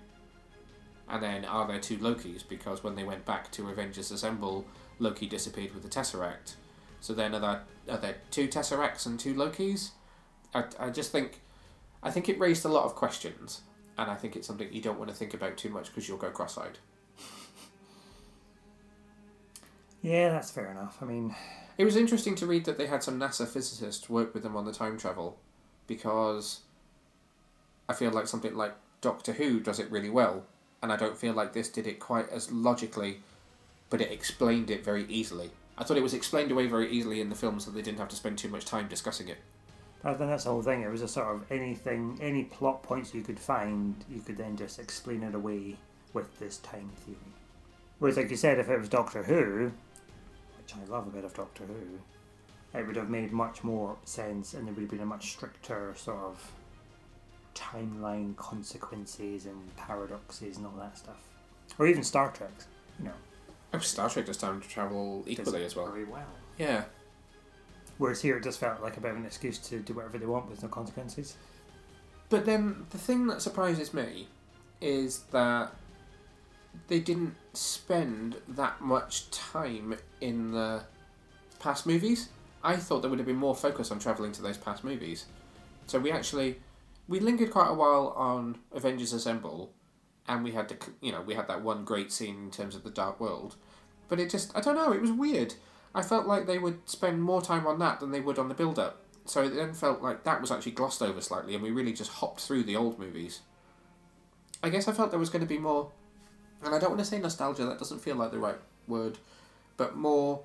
[1.08, 2.46] And then are there two Lokis?
[2.46, 4.66] Because when they went back to Avengers Assemble,
[4.98, 6.56] Loki disappeared with the Tesseract.
[7.00, 9.90] So then are there, are there two Tesseracts and two Lokis?
[10.52, 11.40] I, I just think
[12.02, 13.62] I think it raised a lot of questions,
[13.98, 16.18] and I think it's something you don't want to think about too much because you'll
[16.18, 16.78] go cross-eyed.
[20.02, 20.98] Yeah, that's fair enough.
[21.02, 21.34] I mean,
[21.78, 24.64] It was interesting to read that they had some NASA physicists work with them on
[24.64, 25.36] the time travel,
[25.86, 26.60] because
[27.88, 30.44] I feel like something like Doctor Who does it really well,
[30.82, 33.20] and I don't feel like this did it quite as logically,
[33.90, 35.50] but it explained it very easily.
[35.76, 38.08] I thought it was explained away very easily in the film, so they didn't have
[38.08, 39.38] to spend too much time discussing it.
[40.02, 40.82] I think that's the whole thing.
[40.82, 44.56] It was a sort of anything, any plot points you could find, you could then
[44.56, 45.76] just explain it away
[46.14, 47.18] with this time theory.
[47.98, 49.72] Whereas, like you said, if it was Doctor Who,
[50.66, 54.54] which I love a bit of Doctor Who, it would have made much more sense
[54.54, 56.52] and there would have been a much stricter sort of
[57.54, 61.22] timeline consequences and paradoxes and all that stuff.
[61.78, 62.50] Or even Star Trek,
[62.98, 63.12] you know.
[63.72, 65.86] Oh, Star Trek does time to travel equally as well.
[65.86, 66.26] Very well.
[66.58, 66.84] Yeah.
[67.98, 70.26] Whereas here it just felt like a bit of an excuse to do whatever they
[70.26, 71.36] want with no consequences.
[72.28, 74.26] But then the thing that surprises me
[74.80, 75.72] is that
[76.88, 80.82] they didn't spend that much time in the
[81.58, 82.28] past movies.
[82.62, 85.26] I thought there would have been more focus on travelling to those past movies.
[85.86, 86.56] So we actually
[87.08, 89.72] we lingered quite a while on Avengers Assemble,
[90.26, 92.82] and we had to you know we had that one great scene in terms of
[92.82, 93.56] the Dark World,
[94.08, 95.54] but it just I don't know it was weird.
[95.94, 98.54] I felt like they would spend more time on that than they would on the
[98.54, 99.02] build up.
[99.24, 102.10] So it then felt like that was actually glossed over slightly, and we really just
[102.10, 103.40] hopped through the old movies.
[104.62, 105.90] I guess I felt there was going to be more,
[106.62, 107.64] and I don't want to say nostalgia.
[107.64, 109.18] That doesn't feel like the right word,
[109.76, 110.42] but more,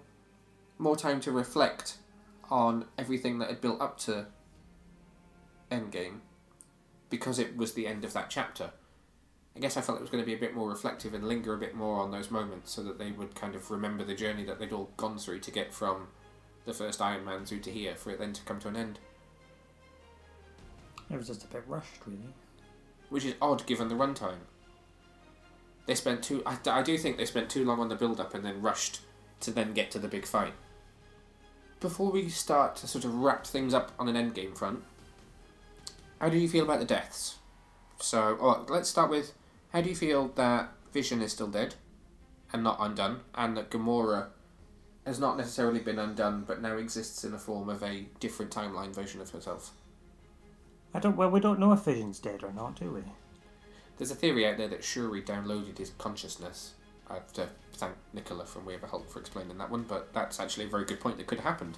[0.77, 1.97] more time to reflect
[2.49, 4.25] on everything that had built up to
[5.71, 6.19] Endgame,
[7.09, 8.71] because it was the end of that chapter.
[9.55, 11.53] I guess I felt it was going to be a bit more reflective and linger
[11.53, 14.43] a bit more on those moments, so that they would kind of remember the journey
[14.45, 16.07] that they'd all gone through to get from
[16.65, 18.99] the first Iron Man through to here, for it then to come to an end.
[21.09, 22.33] It was just a bit rushed, really.
[23.11, 24.39] which is odd given the runtime.
[25.91, 26.41] They spent too.
[26.45, 29.01] I, I do think they spent too long on the build up and then rushed
[29.41, 30.53] to then get to the big fight.
[31.81, 34.83] Before we start to sort of wrap things up on an endgame front,
[36.21, 37.39] how do you feel about the deaths?
[37.99, 39.33] So, oh, let's start with
[39.73, 41.75] how do you feel that Vision is still dead
[42.53, 44.27] and not undone, and that Gamora
[45.05, 48.95] has not necessarily been undone but now exists in the form of a different timeline
[48.95, 49.71] version of herself?
[50.93, 51.17] I don't.
[51.17, 53.01] Well, we don't know if Vision's dead or not, do we?
[54.01, 56.71] There's a theory out there that Shuri downloaded his consciousness.
[57.07, 60.11] I have to thank Nicola from We Have a Hulk for explaining that one, but
[60.11, 61.77] that's actually a very good point that could have happened.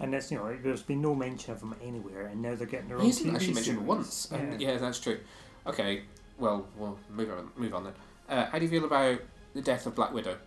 [0.00, 2.88] And it's you know there's been no mention of him anywhere, and now they're getting
[2.88, 3.02] their own.
[3.04, 3.86] He isn't TV actually mentioned series.
[3.86, 4.30] once.
[4.32, 4.72] And Yeah.
[4.72, 5.20] yeah, that's true.
[5.66, 6.04] Okay,
[6.38, 7.50] well, we'll move on.
[7.54, 7.94] Move on then.
[8.30, 9.20] Uh, how do you feel about
[9.52, 10.38] the death of Black Widow?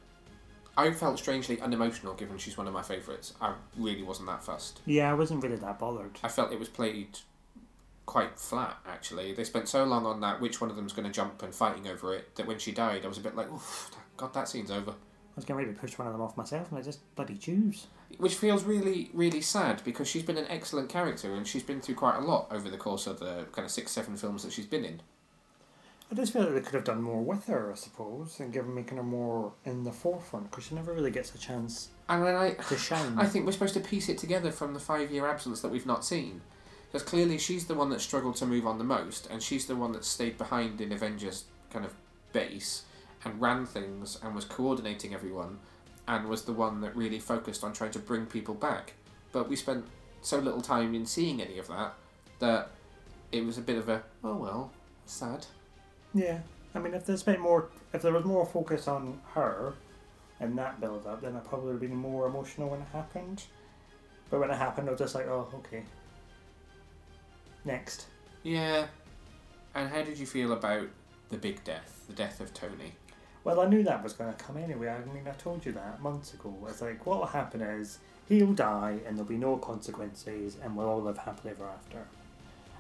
[0.76, 3.36] I felt strangely unemotional, given she's one of my favourites.
[3.40, 4.82] I really wasn't that fussed.
[4.88, 6.18] Yeah, I wasn't really that bothered.
[6.24, 7.20] I felt it was played
[8.10, 8.76] quite flat.
[8.88, 10.42] Actually, they spent so long on that.
[10.42, 12.36] Which one of them's going to jump and fighting over it?
[12.38, 14.92] That when she died, I was a bit like, Oof, God, that scene's over.
[14.92, 17.38] I was getting ready to push one of them off myself, and I just bloody
[17.38, 17.86] choose.
[18.18, 21.96] Which feels really, really sad because she's been an excellent character and she's been through
[21.96, 24.66] quite a lot over the course of the kind of six, seven films that she's
[24.66, 25.04] been in.
[26.12, 28.74] I just feel like they could have done more with her, I suppose, and given
[28.74, 32.36] making her more in the forefront because she never really gets a chance And then
[32.36, 33.14] I, to shine.
[33.20, 35.86] I think we're supposed to piece it together from the five year absence that we've
[35.86, 36.42] not seen.
[36.92, 39.76] Because clearly she's the one that struggled to move on the most, and she's the
[39.76, 41.94] one that stayed behind in Avengers kind of
[42.34, 42.84] base
[43.24, 45.60] and ran things and was coordinating everyone
[46.08, 48.94] and was the one that really focused on trying to bring people back.
[49.32, 49.86] But we spent
[50.22, 51.94] so little time in seeing any of that
[52.40, 52.72] that
[53.32, 54.72] it was a bit of a, oh well,
[55.06, 55.46] sad.
[56.14, 56.40] Yeah,
[56.74, 59.76] I mean, if they spent more, if there was more focus on her
[60.40, 63.44] and that build up, then I probably would have been more emotional when it happened.
[64.32, 65.84] But when it happened, I was just like, oh, okay.
[67.66, 68.08] Next.
[68.44, 68.88] Yeah.
[69.76, 70.88] And how did you feel about
[71.30, 72.94] the big death, the death of Tony?
[73.44, 74.90] Well, I knew that was going to come anyway.
[74.90, 76.54] I mean, I told you that months ago.
[76.68, 80.90] It's like, what will happen is he'll die and there'll be no consequences and we'll
[80.90, 82.06] all live happily ever after.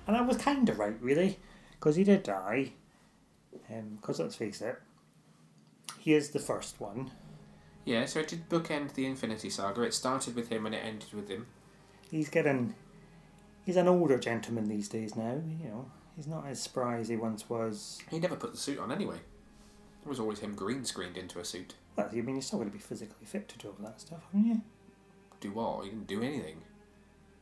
[0.08, 1.40] And I was kind of right, really,
[1.72, 2.74] because he did die.
[3.72, 4.80] Um, because let's face it,
[5.98, 7.12] he is the first one.
[7.86, 9.82] Yeah, so it did bookend the Infinity Saga.
[9.84, 11.48] It started with him and it ended with him.
[12.12, 12.76] He's getting.
[13.70, 15.92] He's an older gentleman these days now, you know.
[16.16, 18.00] He's not as spry as he once was.
[18.10, 19.18] He never put the suit on anyway.
[20.02, 21.76] It was always him green screened into a suit.
[21.96, 24.24] Well, I mean, you're still going to be physically fit to do all that stuff,
[24.34, 24.62] haven't you?
[25.40, 25.84] Do what?
[25.84, 26.64] He didn't do anything.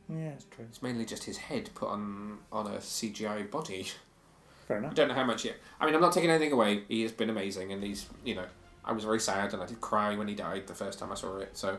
[0.06, 0.66] Yeah, it's true.
[0.68, 3.88] It's mainly just his head put on on a CGI body.
[4.66, 4.90] Fair enough.
[4.90, 5.56] I don't know how much yet.
[5.80, 6.82] I mean, I'm not taking anything away.
[6.88, 8.44] He has been amazing, and he's you know,
[8.84, 11.14] I was very sad, and I did cry when he died the first time I
[11.14, 11.56] saw it.
[11.56, 11.78] So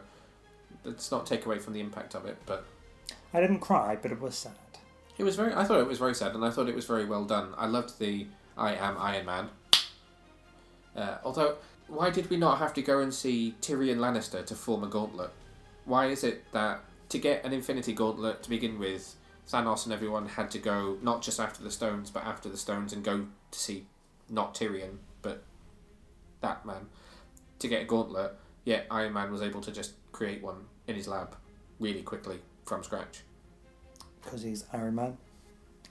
[0.83, 2.65] let's not take away from the impact of it, but
[3.33, 4.53] I didn't cry, but it was sad.
[5.17, 5.53] it was very.
[5.53, 7.53] I thought it was very sad, and I thought it was very well done.
[7.57, 9.49] I loved the I am Iron Man.
[10.95, 11.55] Uh, although,
[11.87, 15.31] why did we not have to go and see Tyrion Lannister to form a gauntlet?
[15.85, 19.15] Why is it that to get an Infinity Gauntlet to begin with,
[19.47, 22.93] Thanos and everyone had to go not just after the stones, but after the stones
[22.93, 23.85] and go to see
[24.29, 25.43] not Tyrion, but
[26.41, 26.87] that man
[27.59, 28.35] to get a gauntlet.
[28.65, 31.35] Yet Iron Man was able to just create one in his lab
[31.79, 32.39] really quickly
[32.69, 33.23] from scratch
[34.23, 35.17] Because he's Iron Man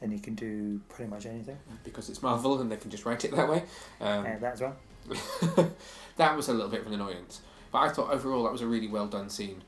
[0.01, 1.59] and he can do pretty much anything.
[1.83, 3.65] because it's Marvel and they can just write it that way.
[4.01, 4.77] Um, Uh, that as well.
[6.17, 7.41] that was a little bit of an annoyance.
[7.73, 9.63] But I thought overall that was a really well done scene.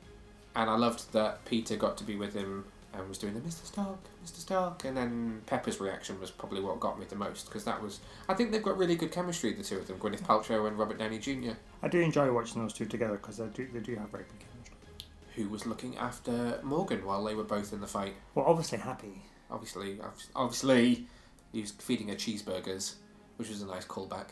[0.55, 3.65] And I loved that Peter got to be with him and was doing the Mr.
[3.67, 4.37] Stark, Mr.
[4.39, 4.85] Stark.
[4.85, 7.99] And then Pepper's reaction was probably what got me the most because that was.
[8.29, 10.99] I think they've got really good chemistry, the two of them Gwyneth Paltrow and Robert
[10.99, 14.11] Downey Jr., I do enjoy watching those two together because they do, they do have
[14.11, 14.50] very good chemistry.
[15.41, 18.15] Who was looking after Morgan while they were both in the fight.
[18.35, 19.23] Well, obviously happy.
[19.51, 19.99] Obviously,
[20.37, 21.07] obviously,
[21.53, 22.95] he was feeding her cheeseburgers,
[23.37, 24.29] which was a nice callback.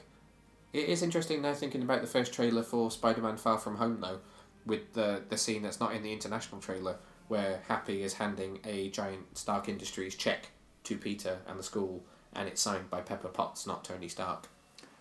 [0.73, 4.21] It is interesting now thinking about the first trailer for Spider-Man: Far From Home, though,
[4.67, 8.91] with the the scene that's not in the international trailer, where Happy is handing a
[8.91, 10.51] giant Stark Industries check
[10.85, 14.49] to Peter and the school, and it's signed by Pepper Potts, not Tony Stark.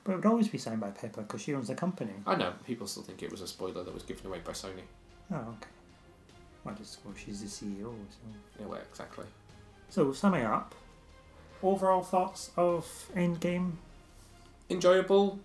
[0.04, 2.14] But it would always be signed by Pepper because she owns the company.
[2.26, 4.88] I know people still think it was a spoiler that was given away by Sony.
[5.30, 5.68] Oh, okay.
[6.68, 7.84] Well, just well, she's the CEO.
[7.86, 8.60] So.
[8.60, 9.26] Yeah, well, exactly.
[9.90, 10.76] so, summing up,
[11.64, 13.72] overall thoughts of Endgame?
[14.70, 15.40] enjoyable,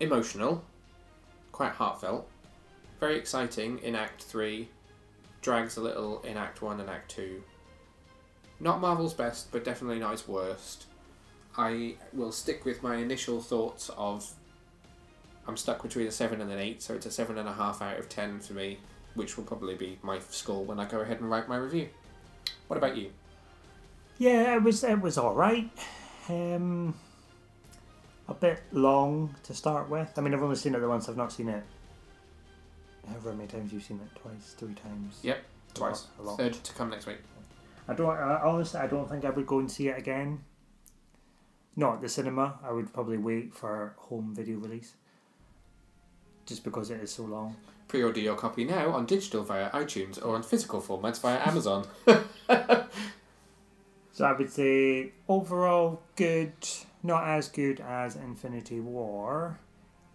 [0.00, 0.64] emotional,
[1.52, 2.28] quite heartfelt,
[2.98, 4.68] very exciting in Act 3,
[5.42, 7.40] drags a little in Act 1 and Act 2.
[8.58, 10.86] Not Marvel's best, but definitely not its worst.
[11.56, 14.28] I will stick with my initial thoughts of
[15.46, 18.40] I'm stuck between a 7 and an 8, so it's a 7.5 out of 10
[18.40, 18.78] for me,
[19.14, 21.88] which will probably be my score when I go ahead and write my review.
[22.68, 23.10] What about you?
[24.18, 25.70] Yeah, it was it was all right.
[26.28, 26.94] Um,
[28.28, 30.10] a bit long to start with.
[30.16, 31.08] I mean, I've only seen it the once.
[31.08, 31.62] I've not seen it.
[33.08, 35.18] However many times you've seen it, twice, three times.
[35.22, 35.38] Yep,
[35.74, 36.06] Twice.
[36.18, 36.38] A lot.
[36.38, 37.18] Third to come next week.
[37.88, 38.10] I don't.
[38.10, 40.44] I, honestly, I don't think I would go and see it again.
[41.74, 42.58] Not at the cinema.
[42.62, 44.94] I would probably wait for home video release.
[46.46, 47.56] Just because it is so long.
[47.92, 51.86] Pre-order your copy now on digital via iTunes or on physical formats via Amazon.
[54.12, 56.54] So I would say overall good,
[57.02, 59.58] not as good as Infinity War.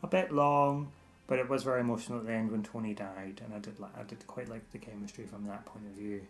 [0.01, 0.91] A bit long,
[1.27, 3.95] but it was very emotional at the end when Tony died, and I did like
[3.95, 6.23] I did quite like the chemistry from that point of view.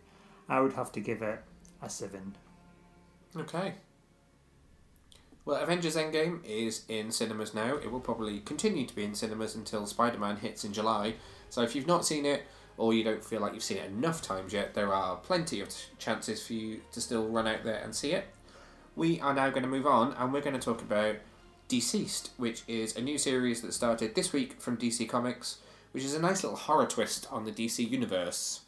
[0.50, 1.42] I would have to give it
[1.80, 2.36] a seven.
[3.34, 3.72] Okay.
[5.46, 7.76] Well, Avengers Endgame is in cinemas now.
[7.76, 11.14] It will probably continue to be in cinemas until Spider Man hits in July.
[11.50, 12.44] So if you've not seen it,
[12.76, 15.68] or you don't feel like you've seen it enough times yet, there are plenty of
[15.98, 18.26] chances for you to still run out there and see it.
[18.94, 21.16] We are now going to move on and we're going to talk about
[21.68, 25.58] DCeased, which is a new series that started this week from DC Comics,
[25.92, 28.60] which is a nice little horror twist on the DC universe.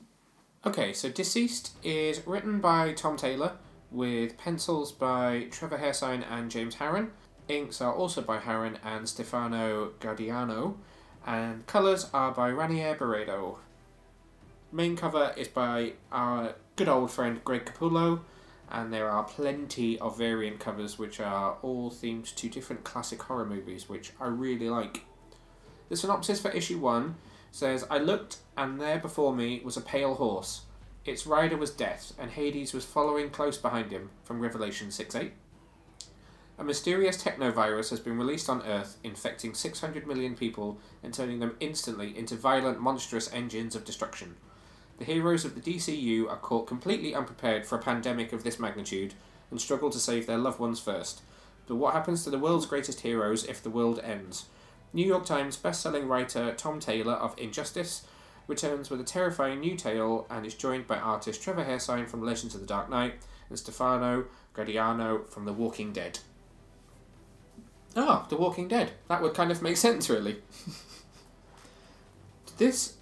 [0.66, 3.53] Okay, so DCeased is written by Tom Taylor,
[3.91, 7.11] with pencils by Trevor Hairsine and James Harren.
[7.49, 10.74] Inks are also by Harren and Stefano Gaudiano,
[11.27, 13.59] and colours are by Ranier Barredo.
[14.73, 18.21] Main cover is by our good old friend Greg Capullo,
[18.71, 23.45] and there are plenty of variant covers which are all themed to different classic horror
[23.45, 25.05] movies, which I really like.
[25.89, 27.16] The synopsis for issue 1
[27.51, 30.62] says I looked, and there before me was a pale horse.
[31.05, 35.33] Its rider was Death, and Hades was following close behind him, from Revelation 6 8.
[36.61, 41.56] A mysterious technovirus has been released on Earth, infecting 600 million people and turning them
[41.58, 44.36] instantly into violent, monstrous engines of destruction.
[44.98, 49.14] The heroes of the DCU are caught completely unprepared for a pandemic of this magnitude
[49.50, 51.22] and struggle to save their loved ones first.
[51.66, 54.44] But what happens to the world's greatest heroes if the world ends?
[54.92, 58.06] New York Times best-selling writer Tom Taylor of Injustice
[58.46, 62.54] returns with a terrifying new tale and is joined by artist Trevor Hairsine from Legends
[62.54, 63.14] of the Dark Knight
[63.48, 66.18] and Stefano Gaudiano from The Walking Dead.
[67.97, 68.93] Ah, The Walking Dead.
[69.09, 70.36] That would kind of make sense, really.
[72.59, 72.95] this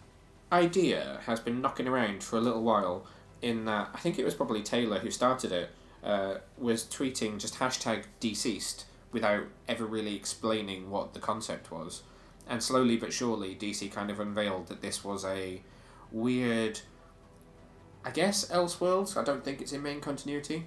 [0.51, 3.07] idea has been knocking around for a little while.
[3.41, 5.71] In that, I think it was probably Taylor who started it.
[6.03, 12.03] Uh, was tweeting just hashtag DCeased without ever really explaining what the concept was.
[12.49, 15.61] And slowly but surely, DC kind of unveiled that this was a
[16.11, 16.81] weird,
[18.05, 19.17] I guess, Elseworlds.
[19.17, 20.67] I don't think it's in main continuity.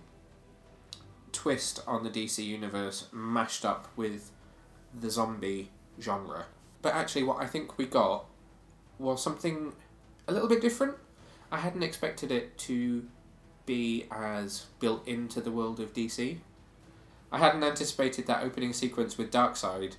[1.32, 4.32] Twist on the DC universe mashed up with
[5.00, 5.70] the zombie
[6.00, 6.46] genre.
[6.82, 8.26] But actually, what I think we got
[9.00, 9.74] was something
[10.28, 10.96] a little bit different.
[11.52, 13.06] I hadn't expected it to
[13.66, 16.38] be as built into the world of DC.
[17.32, 19.96] I hadn't anticipated that opening sequence with Darkseid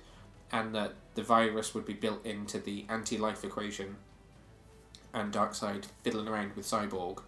[0.51, 3.95] and that the virus would be built into the anti life equation
[5.13, 7.21] and Darkseid fiddling around with Cyborg.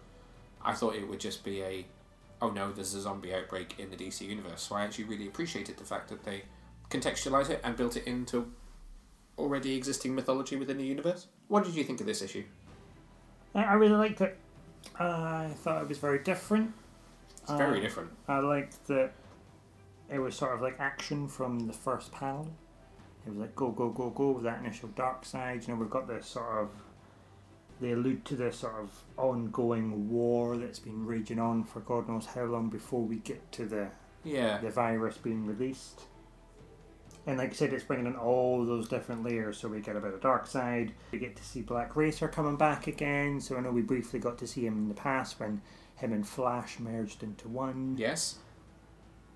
[0.64, 1.86] I thought it would just be a
[2.42, 4.62] oh no, there's a zombie outbreak in the DC universe.
[4.62, 6.42] So I actually really appreciated the fact that they
[6.90, 8.52] contextualised it and built it into
[9.38, 11.26] already existing mythology within the universe.
[11.48, 12.44] What did you think of this issue?
[13.54, 14.36] I, I really liked it.
[14.98, 16.72] I thought it was very different.
[17.42, 18.10] It's very Uh, different.
[18.28, 19.12] I liked that
[20.10, 22.48] it was sort of like action from the first panel.
[23.26, 25.66] It was like go go go go with that initial Darkseid.
[25.66, 26.70] You know, we've got this sort of
[27.80, 32.26] they allude to this sort of ongoing war that's been raging on for God knows
[32.26, 33.88] how long before we get to the
[34.24, 34.58] Yeah.
[34.58, 36.02] the virus being released.
[37.26, 39.58] And like I said, it's bringing in all those different layers.
[39.58, 40.92] So we get a bit of Darkseid.
[41.10, 43.40] We get to see Black Racer coming back again.
[43.40, 45.60] So I know we briefly got to see him in the past when
[45.96, 47.96] him and Flash merged into one.
[47.98, 48.38] Yes.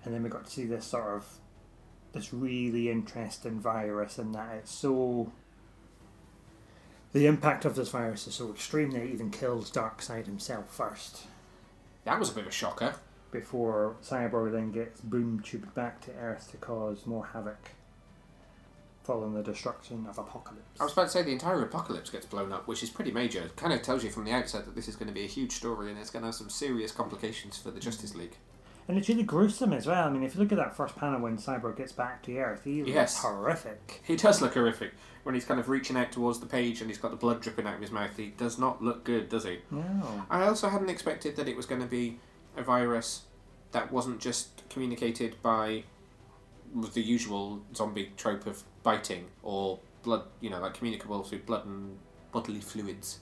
[0.05, 1.25] And then we got to see this sort of
[2.13, 5.31] this really interesting virus, and that it's so.
[7.13, 11.23] The impact of this virus is so extreme that it even kills Darkseid himself first,
[12.05, 12.95] That was a bit of a shocker.
[13.31, 17.71] before Cyborg then gets boom tubed back to Earth to cause more havoc,
[19.03, 20.79] following the destruction of Apokolips.
[20.79, 23.41] I was about to say the entire Apokolips gets blown up, which is pretty major.
[23.41, 25.27] It kind of tells you from the outset that this is going to be a
[25.27, 28.37] huge story and it's going to have some serious complications for the Justice League.
[28.91, 30.05] And it's really gruesome as well.
[30.05, 32.65] I mean, if you look at that first panel when Cyborg gets back to Earth,
[32.65, 33.21] he looks Yes.
[33.21, 34.01] horrific.
[34.03, 34.91] He does look horrific
[35.23, 37.65] when he's kind of reaching out towards the page and he's got the blood dripping
[37.65, 38.17] out of his mouth.
[38.17, 39.59] He does not look good, does he?
[39.71, 40.25] No.
[40.29, 42.19] I also hadn't expected that it was going to be
[42.57, 43.21] a virus
[43.71, 45.85] that wasn't just communicated by
[46.75, 51.97] the usual zombie trope of biting or blood, you know, like communicable through blood and
[52.33, 53.19] bodily fluids.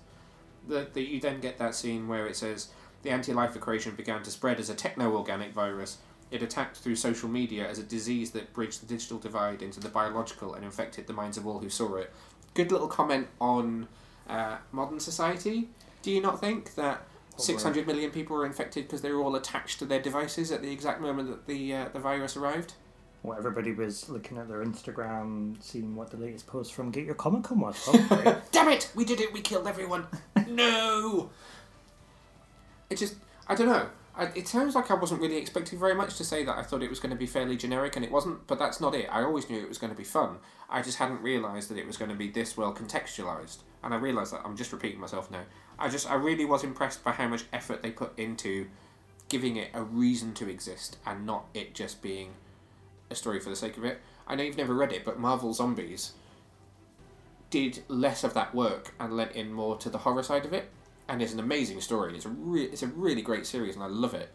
[0.67, 2.69] That that you then get that scene where it says
[3.03, 5.97] the anti-life equation began to spread as a techno-organic virus.
[6.31, 9.89] It attacked through social media as a disease that bridged the digital divide into the
[9.89, 12.11] biological and infected the minds of all who saw it.
[12.53, 13.87] Good little comment on
[14.27, 15.69] uh, modern society.
[16.01, 17.43] Do you not think that Over.
[17.43, 20.71] 600 million people were infected because they were all attached to their devices at the
[20.71, 22.73] exact moment that the uh, the virus arrived?
[23.23, 27.15] Well, everybody was looking at their Instagram, seeing what the latest post from Get Your
[27.15, 27.89] Comic On was.
[28.51, 28.89] Damn it!
[28.95, 29.33] We did it!
[29.33, 30.05] We killed everyone!
[30.47, 31.29] no!
[32.89, 33.15] It just,
[33.47, 33.89] I don't know.
[34.15, 36.83] I, it sounds like I wasn't really expecting very much to say that I thought
[36.83, 39.07] it was going to be fairly generic, and it wasn't, but that's not it.
[39.11, 40.37] I always knew it was going to be fun.
[40.69, 43.59] I just hadn't realised that it was going to be this well contextualised.
[43.83, 45.43] And I realise that I'm just repeating myself now.
[45.77, 48.67] I just, I really was impressed by how much effort they put into
[49.29, 52.31] giving it a reason to exist and not it just being
[53.09, 54.01] a story for the sake of it.
[54.27, 56.13] I know you've never read it, but Marvel Zombies
[57.49, 60.69] did less of that work and lent in more to the horror side of it.
[61.09, 62.15] And it's an amazing story.
[62.15, 64.31] It's a re- it's a really great series, and I love it.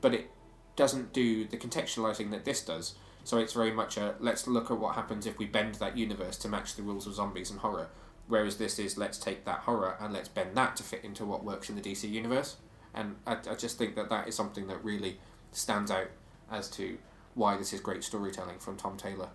[0.00, 0.30] But it
[0.76, 2.94] doesn't do the contextualizing that this does.
[3.24, 6.36] So it's very much a let's look at what happens if we bend that universe
[6.38, 7.88] to match the rules of zombies and horror.
[8.28, 11.44] Whereas this is let's take that horror and let's bend that to fit into what
[11.44, 12.56] works in the DC universe.
[12.94, 15.18] And I, I just think that that is something that really
[15.52, 16.08] stands out
[16.50, 16.98] as to
[17.34, 19.30] why this is great storytelling from Tom Taylor.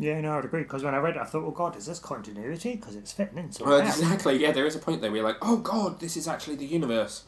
[0.00, 0.62] Yeah, no, I'd agree.
[0.62, 2.76] Because when I read it, I thought, oh god, is this continuity?
[2.76, 3.86] Because it's fitting in so Well, well.
[3.86, 4.38] exactly.
[4.38, 6.64] Yeah, there is a point there where you're like, oh god, this is actually the
[6.66, 7.24] universe.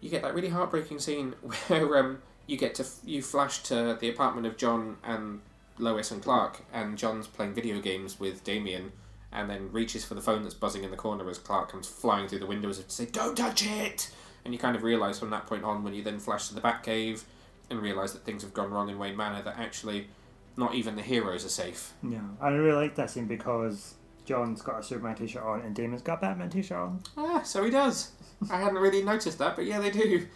[0.00, 1.32] You get that really heartbreaking scene
[1.68, 5.40] where um, you get to you flash to the apartment of Jon and
[5.78, 8.92] Lois and Clark, and Jon's playing video games with Damian,
[9.32, 12.28] and then reaches for the phone that's buzzing in the corner as Clark comes flying
[12.28, 14.10] through the window as if to say, "Don't touch it!"
[14.44, 16.60] And you kind of realise from that point on, when you then flash to the
[16.60, 17.22] Batcave,
[17.70, 20.08] and realise that things have gone wrong in Wayne Manor, that actually
[20.60, 21.94] not even the heroes are safe.
[22.02, 23.94] Yeah, I really like that scene because
[24.24, 27.02] Jon's got a Superman t-shirt on and Damian's got a Batman t-shirt on.
[27.16, 28.12] Ah, so he does.
[28.50, 30.26] I hadn't really noticed that, but yeah, they do.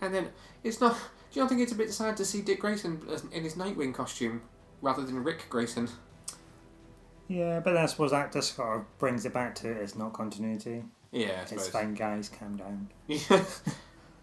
[0.00, 0.28] And then
[0.64, 1.00] it's not Do
[1.38, 3.00] you not think it's a bit sad to see Dick Grayson
[3.32, 4.42] in his Nightwing costume
[4.80, 5.88] rather than Rick Grayson?
[7.28, 10.84] Yeah, but I suppose that just sort of brings it back to it's not continuity.
[11.10, 12.88] Yeah, It's fine, guys, calm down.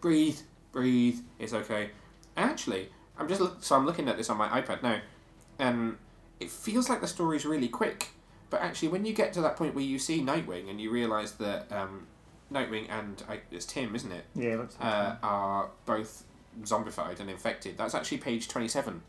[0.01, 0.39] breathe,
[0.71, 1.19] breathe.
[1.37, 1.91] It's okay.
[2.35, 2.89] Actually,
[3.19, 4.99] I'm just look- so I'm looking at this on my iPad now,
[5.59, 5.97] and
[6.39, 8.07] it feels like the story's really quick.
[8.49, 11.31] But actually, when you get to that point where you see Nightwing and you realise
[11.33, 12.07] that um,
[12.51, 16.23] Nightwing and I, it's Tim, isn't it, Yeah, like uh, are both
[16.63, 17.77] zombified and infected.
[17.77, 19.01] That's actually page twenty-seven.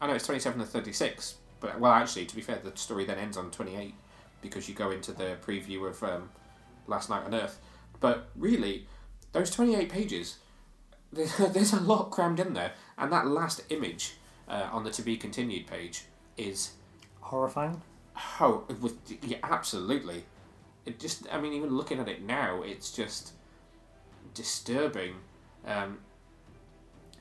[0.00, 3.18] I know it's twenty-seven and thirty-six, but well, actually, to be fair, the story then
[3.18, 3.94] ends on twenty-eight
[4.40, 6.30] because you go into the preview of um,
[6.86, 7.58] Last Night on Earth.
[8.00, 8.86] But really,
[9.32, 10.36] those twenty-eight pages,
[11.12, 14.14] there's, a lot crammed in there, and that last image
[14.48, 16.04] uh, on the to be continued page
[16.36, 16.72] is
[17.20, 17.82] horrifying.
[18.40, 20.24] Oh, it was, yeah, absolutely.
[20.84, 23.32] It just, I mean, even looking at it now, it's just
[24.34, 25.16] disturbing.
[25.66, 25.98] Um,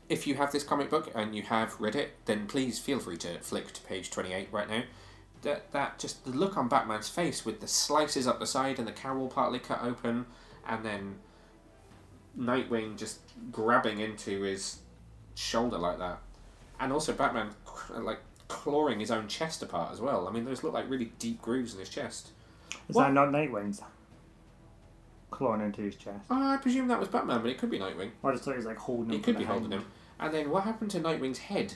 [0.10, 3.18] if you have this comic book and you have read it, then please feel free
[3.18, 4.84] to flick to page 28 right now.
[5.42, 8.88] That, that just the look on Batman's face with the slices up the side and
[8.88, 10.26] the cowl partly cut open,
[10.68, 11.16] and then
[12.38, 13.20] Nightwing just
[13.52, 14.80] grabbing into his
[15.36, 16.20] shoulder like that.
[16.80, 17.50] And also Batman,
[17.98, 20.28] like, clawing his own chest apart as well.
[20.28, 22.30] I mean, those look like really deep grooves in his chest.
[22.90, 23.06] Is What?
[23.06, 23.82] that not Nightwing's
[25.32, 26.20] clawing into his chest?
[26.30, 28.12] Oh, I presume that was Batman, but it could be Nightwing.
[28.24, 29.20] I just thought he was like holding him.
[29.20, 29.86] It could be holding behind.
[29.86, 29.92] him.
[30.20, 31.74] And then what happened to Nightwing's head?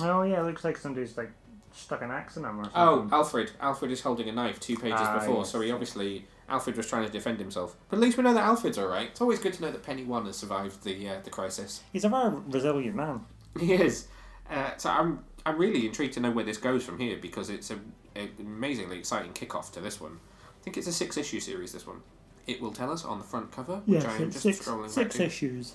[0.00, 1.30] Oh yeah, it looks like somebody's like
[1.72, 2.80] stuck an axe in him or something.
[2.80, 3.52] Oh, Alfred.
[3.60, 5.50] Alfred is holding a knife two pages Ah, before, yes.
[5.50, 6.26] so he obviously.
[6.48, 7.76] Alfred was trying to defend himself.
[7.88, 9.08] But at least we know that Alfred's alright.
[9.10, 11.82] It's always good to know that Penny One has survived the uh, the crisis.
[11.92, 13.24] he's a very resilient man.
[13.58, 14.06] He is.
[14.50, 17.70] Uh, so I'm I'm really intrigued to know where this goes from here because it's
[17.70, 17.78] a,
[18.14, 20.18] a amazingly exciting kickoff to this one.
[20.60, 21.72] I think it's a six issue series.
[21.72, 22.02] This one.
[22.46, 25.24] It will tell us on the front cover, which I am just scrolling back to.
[25.24, 25.74] issues.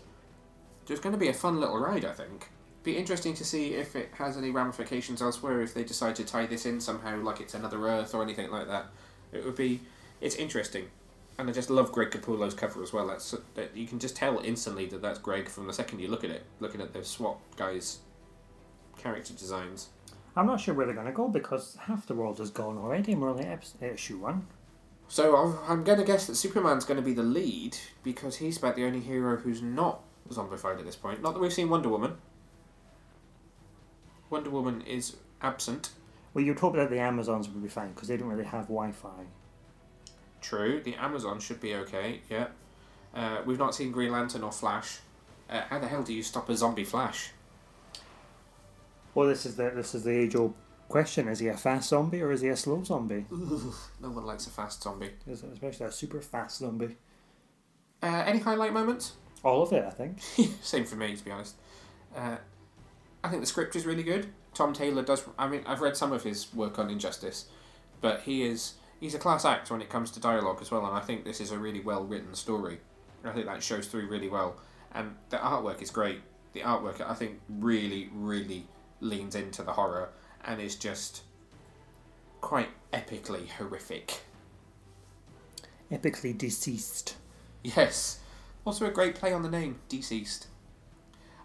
[0.86, 2.50] There's going to be a fun little ride, I think.
[2.84, 5.62] Be interesting to see if it has any ramifications elsewhere.
[5.62, 8.68] If they decide to tie this in somehow, like it's another Earth or anything like
[8.68, 8.86] that,
[9.34, 9.82] it would be.
[10.22, 10.86] It's interesting,
[11.38, 13.08] and I just love Greg Capullo's cover as well.
[13.08, 16.24] That's that you can just tell instantly that that's Greg from the second you look
[16.24, 16.44] at it.
[16.60, 18.00] Looking at the SWAT guys'
[18.98, 19.90] character designs.
[20.36, 23.22] I'm not sure where they're gonna go because half the world is gone already, and
[23.22, 24.48] we're only ep- uh, issue one.
[25.08, 28.58] So I'm- I'm going to guess that Superman's going to be the lead because he's
[28.58, 31.22] about the only hero who's not zombified at this point.
[31.22, 32.16] Not that we've seen Wonder Woman.
[34.30, 35.90] Wonder Woman is absent.
[36.34, 39.26] Well, you'd hope that the Amazons would be fine because they don't really have Wi-Fi.
[40.42, 42.22] True, the Amazon should be okay.
[42.30, 42.48] Yeah,
[43.14, 45.00] uh, we've not seen Green Lantern or Flash.
[45.50, 47.32] Uh, how the hell do you stop a zombie Flash?
[49.14, 50.54] Well, this is the this is the age-old
[50.90, 53.26] question: Is he a fast zombie or is he a slow zombie?
[53.32, 55.12] Ugh, no one likes a fast zombie.
[55.30, 56.98] Especially a super fast zombie.
[58.02, 59.14] Uh, any highlight moments?
[59.44, 60.22] All of it, I think.
[60.62, 61.56] Same for me, to be honest.
[62.16, 62.38] Uh,
[63.24, 64.28] I think the script is really good.
[64.54, 65.24] Tom Taylor does.
[65.38, 67.46] I mean, I've read some of his work on Injustice,
[68.02, 70.86] but he is he's a class act when it comes to dialogue as well.
[70.86, 72.80] And I think this is a really well written story.
[73.26, 74.56] I think that shows through really well,
[74.94, 76.22] and the artwork is great.
[76.54, 78.68] The artwork, I think, really, really
[79.00, 80.10] leans into the horror
[80.44, 81.24] and is just
[82.40, 84.22] quite epically horrific.
[85.92, 87.16] Epically deceased.
[87.64, 88.20] Yes.
[88.66, 90.48] Also a great play on the name, DCeased.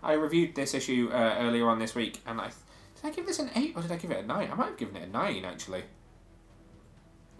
[0.02, 2.46] I reviewed this issue uh, earlier on this week, and I
[2.94, 4.50] did I give this an eight or did I give it a nine?
[4.50, 5.84] I might have given it a nine actually.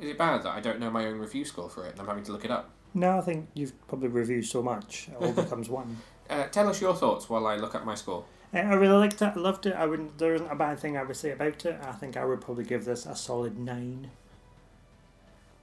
[0.01, 2.07] Is it bad that I don't know my own review score for it and I'm
[2.07, 2.71] having to look it up?
[2.95, 5.99] No, I think you've probably reviewed so much, it all becomes one.
[6.29, 8.25] Uh, tell us your thoughts while I look up my score.
[8.55, 9.27] Uh, I really liked it.
[9.27, 9.75] I loved it.
[9.75, 10.19] I wouldn't.
[10.19, 11.79] There isn't a bad thing I would say about it.
[11.83, 14.11] I think I would probably give this a solid nine.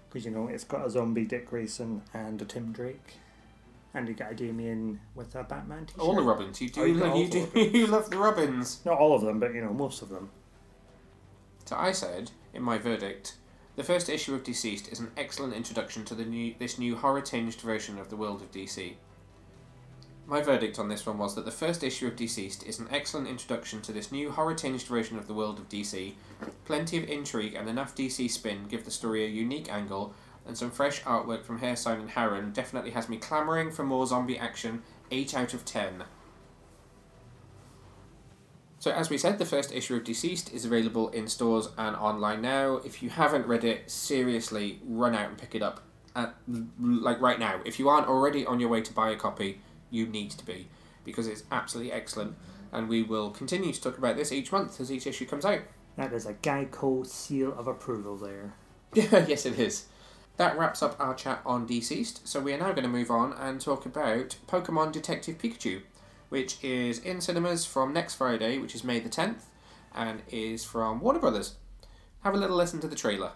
[0.09, 3.15] Because you know it's got a zombie Dick Grayson and a Tim Drake,
[3.93, 6.01] and you got a Damian with a Batman t-shirt.
[6.01, 6.61] All the Robins.
[6.61, 6.81] You do.
[6.81, 7.45] Oh, you all you do.
[7.45, 7.73] Robins.
[7.73, 8.79] You love the Robins.
[8.85, 10.29] Not all of them, but you know most of them.
[11.65, 13.37] So I said in my verdict,
[13.75, 17.21] the first issue of DCeased is an excellent introduction to the new this new horror
[17.21, 18.93] tinged version of the world of DC.
[20.25, 23.27] My verdict on this one was that the first issue of DCeased is an excellent
[23.27, 26.13] introduction to this new horror tinged version of the world of DC.
[26.65, 30.13] Plenty of intrigue and enough DC spin give the story a unique angle,
[30.45, 34.37] and some fresh artwork from Hairsine and Harren definitely has me clamouring for more zombie
[34.37, 34.83] action.
[35.11, 36.03] 8 out of 10.
[38.83, 42.41] So, as we said, the first issue of DCeased is available in stores and online
[42.41, 42.81] now.
[42.83, 45.79] If you haven't read it, seriously, run out and pick it up.
[46.17, 46.35] At,
[46.77, 47.61] like right now.
[47.63, 50.67] If you aren't already on your way to buy a copy, you need to be
[51.05, 52.35] because it's absolutely excellent.
[52.73, 55.61] And we will continue to talk about this each month as each issue comes out.
[55.95, 58.53] That is a Geico seal of approval there.
[58.93, 59.85] yes, it is.
[60.35, 62.27] That wraps up our chat on DCeased.
[62.27, 65.83] So we are now going to move on and talk about Pokemon Detective Pikachu.
[66.33, 69.43] Which is in cinemas from next Friday, which is May the 10th,
[69.93, 71.57] and is from Warner Brothers.
[72.21, 73.33] Have a little listen to the trailer.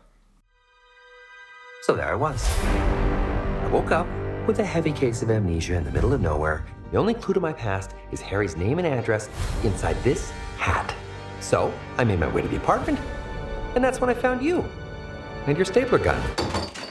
[1.83, 2.43] So there I was.
[2.63, 4.07] I woke up
[4.47, 6.65] with a heavy case of amnesia in the middle of nowhere.
[6.91, 9.29] The only clue to my past is Harry's name and address
[9.63, 10.91] inside this hat.
[11.39, 12.99] So I made my way to the apartment,
[13.75, 14.65] and that's when I found you
[15.45, 16.19] and your stapler gun.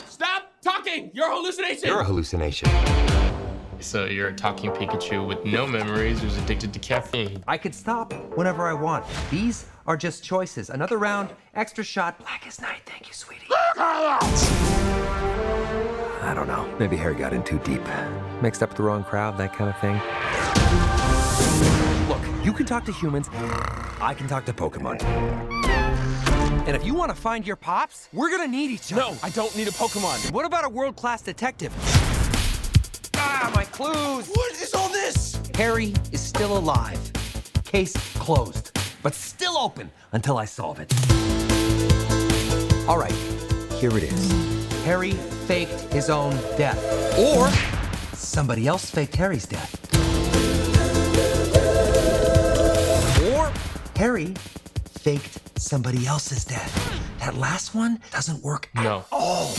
[0.06, 1.10] Stop talking!
[1.12, 1.88] You're a hallucination!
[1.88, 2.68] You're a hallucination.
[3.80, 7.42] So you're a talking Pikachu with no memories who's addicted to caffeine.
[7.46, 9.04] I could stop whenever I want.
[9.30, 10.70] These are just choices.
[10.70, 12.80] Another round, extra shot, black as night.
[12.86, 13.46] Thank you, sweetie.
[16.18, 16.66] I don't know.
[16.78, 17.82] Maybe Harry got in too deep.
[18.42, 20.00] Mixed up with the wrong crowd, that kind of thing.
[22.08, 23.28] Look, you can talk to humans.
[24.00, 25.02] I can talk to Pokemon.
[26.66, 29.02] And if you want to find your pops, we're gonna need each other.
[29.02, 30.32] No, I don't need a Pokemon.
[30.32, 31.72] What about a world-class detective?
[33.54, 34.28] My clues!
[34.28, 35.40] What is all this?
[35.54, 36.98] Harry is still alive.
[37.64, 40.92] Case closed, but still open until I solve it.
[42.88, 43.12] All right,
[43.80, 44.32] here it is.
[44.84, 45.12] Harry
[45.46, 46.78] faked his own death,
[47.18, 47.48] or
[48.14, 49.74] somebody else faked Harry's death.
[53.34, 53.52] Or
[53.96, 54.34] Harry
[54.98, 56.72] faked somebody else's death.
[57.20, 59.04] That last one doesn't work at No.
[59.10, 59.54] all.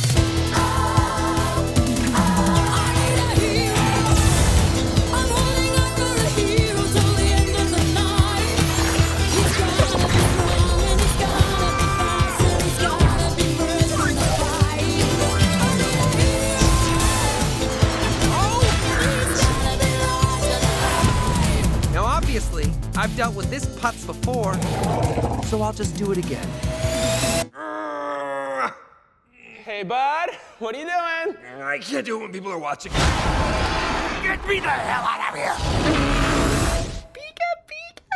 [25.68, 26.47] I'll just do it again.
[29.65, 31.36] Hey, bud, what are you doing?
[31.61, 32.93] I can't do it when people are watching.
[32.93, 35.51] Get me the hell out of here!
[37.11, 38.07] Pika, pika!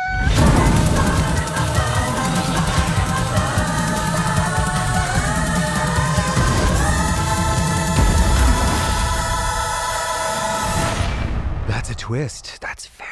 [11.68, 12.62] That's a twist.
[12.62, 13.11] That's very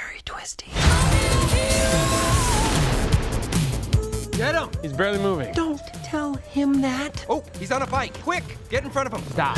[4.50, 4.82] Get him!
[4.82, 5.54] He's barely moving.
[5.54, 7.24] Don't tell him that.
[7.28, 8.20] Oh, he's on a bike.
[8.22, 9.22] Quick, get in front of him.
[9.30, 9.56] Stop.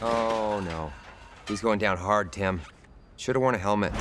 [0.00, 0.92] Oh no.
[1.46, 2.62] He's going down hard, Tim.
[3.16, 3.92] Should have worn a helmet.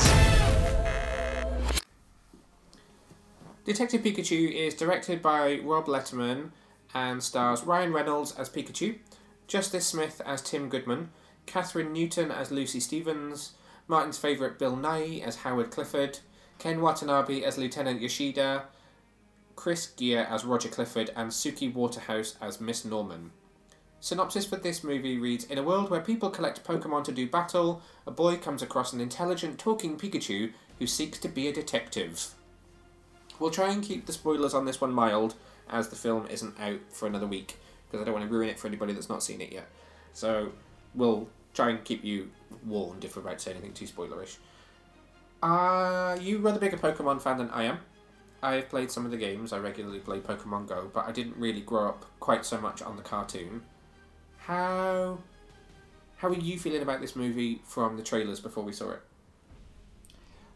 [3.64, 6.50] Detective Pikachu is directed by Rob Letterman
[6.96, 8.98] and stars Ryan Reynolds as Pikachu,
[9.46, 11.12] Justice Smith as Tim Goodman,
[11.46, 13.52] Kathryn Newton as Lucy Stevens,
[13.88, 16.22] Martin's favourite Bill Nighy as Howard Clifford,
[16.58, 18.64] Ken Watanabe as Lieutenant Yoshida,
[19.62, 23.30] Chris Geere as Roger Clifford, and Suki Waterhouse as Miss Norman.
[24.00, 27.80] Synopsis for this movie reads In a world where people collect Pokemon to do battle,
[28.08, 32.34] a boy comes across an intelligent talking Pikachu who seeks to be a detective.
[33.38, 35.36] We'll try and keep the spoilers on this one mild,
[35.70, 38.58] as the film isn't out for another week, because I don't want to ruin it
[38.58, 39.70] for anybody that's not seen it yet.
[40.12, 40.54] So
[40.96, 42.32] we'll try and keep you
[42.66, 44.38] warned if we're about to say anything too spoilerish.
[45.44, 47.78] Are you rather big a Pokemon fan than I am?
[48.44, 49.54] I've played some of the games.
[49.54, 52.96] I regularly play Pokemon Go, but I didn't really grow up quite so much on
[52.96, 53.62] the cartoon.
[54.38, 55.20] How
[56.18, 59.02] how are you feeling about this movie from the trailers before we saw it?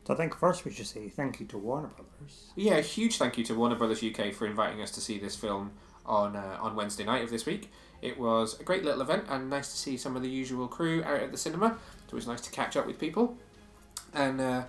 [0.05, 2.51] So I think first we should say thank you to Warner Brothers.
[2.55, 5.35] Yeah, a huge thank you to Warner Brothers UK for inviting us to see this
[5.35, 5.71] film
[6.05, 7.71] on uh, on Wednesday night of this week.
[8.01, 11.03] It was a great little event and nice to see some of the usual crew
[11.03, 11.77] out at the cinema.
[12.07, 13.37] It was nice to catch up with people.
[14.13, 14.63] And uh,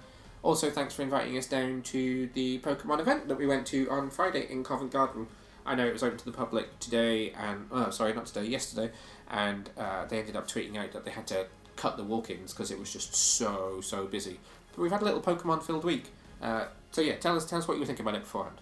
[0.47, 4.11] also thanks for inviting us down to the Pokemon event that we went to on
[4.11, 5.27] Friday in Covent Garden.
[5.65, 8.93] I know it was open to the public today and oh sorry not today yesterday,
[9.31, 12.71] and uh, they ended up tweeting out that they had to cut the walk-ins because
[12.71, 14.39] it was just so so busy.
[14.75, 16.11] But we've had a little Pokemon filled week.
[16.41, 18.61] Uh, so yeah, tell us tell us what you were thinking about it beforehand.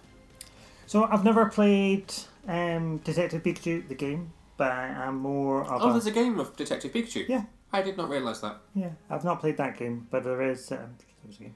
[0.87, 2.11] So I've never played
[2.47, 6.39] um, Detective Pikachu, the game, but I am more of Oh, a there's a game
[6.39, 7.27] of Detective Pikachu.
[7.27, 8.57] yeah, I did not realise that.
[8.73, 8.89] yeah.
[9.09, 11.55] I've not played that game, but there is um, there's a game.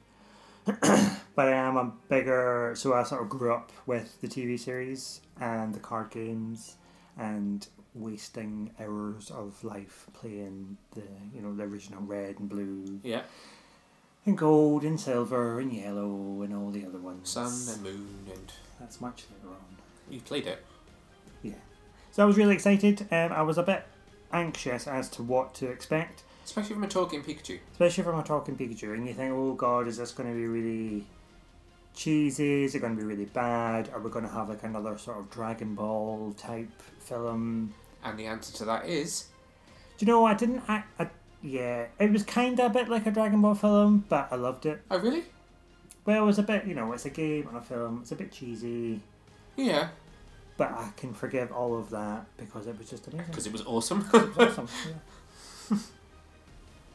[1.36, 5.22] but I am a bigger, so I sort of grew up with the TV series
[5.39, 6.76] and the card games,
[7.17, 11.01] and wasting hours of life playing the
[11.34, 13.24] you know the original red and blue Yeah,
[14.26, 17.30] and gold and silver and yellow and all the other ones.
[17.30, 19.78] sun and moon, and That's much later on.
[20.09, 20.63] you played it.
[21.41, 21.53] Yeah.
[22.11, 23.01] So I was really excited.
[23.11, 23.86] Um, I was a bit
[24.32, 27.60] anxious as to what to expect, Especially from a talking Pikachu.
[27.74, 28.95] especially from a talking Pikachu.
[28.95, 31.06] And you think, oh god, is this going to be really
[31.95, 32.64] cheesy?
[32.64, 33.89] Is it going to be really bad?
[33.93, 37.76] Are we going to have like another sort of Dragon Ball type film?
[38.04, 39.26] And the answer to that is
[40.00, 40.26] Do you know?
[40.26, 40.64] I didn't.
[40.68, 41.10] I, I
[41.43, 44.66] Yeah, it was kind of a bit like a Dragon Ball film, but I loved
[44.66, 44.82] it.
[44.89, 45.26] Oh, really?
[46.04, 48.00] Well, it was a bit, you know, it's a game and a film.
[48.02, 49.02] It's a bit cheesy,
[49.56, 49.89] Yeah,
[50.58, 53.28] but I can forgive all of that because it was just amazing.
[53.28, 54.10] because it was awesome.
[54.12, 54.68] It was awesome.
[55.72, 55.78] Yeah.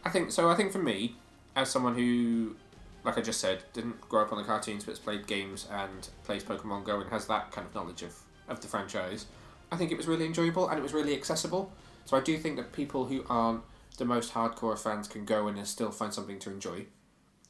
[0.04, 0.50] I think so.
[0.50, 1.16] I think for me,
[1.56, 2.56] as someone who,
[3.04, 6.08] like I just said, didn't grow up on the cartoons but has played games and
[6.24, 9.26] plays Pokemon Go and has that kind of knowledge of, of the franchise,
[9.72, 11.72] I think it was really enjoyable and it was really accessible.
[12.04, 13.62] So I do think that people who aren't
[13.96, 16.86] the most hardcore fans can go in and still find something to enjoy.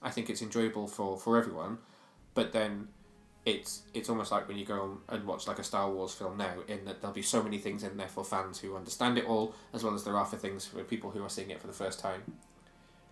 [0.02, 1.78] I think it's enjoyable for, for everyone,
[2.34, 2.88] but then
[3.46, 6.54] it's it's almost like when you go and watch like a Star Wars film now,
[6.66, 9.54] in that there'll be so many things in there for fans who understand it all,
[9.72, 11.72] as well as there are for things for people who are seeing it for the
[11.72, 12.22] first time.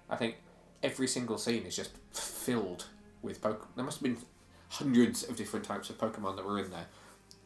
[0.08, 0.36] I think
[0.82, 2.86] every single scene is just filled
[3.20, 3.66] with Pokemon.
[3.76, 4.18] There must have been
[4.68, 6.86] hundreds of different types of Pokemon that were in there.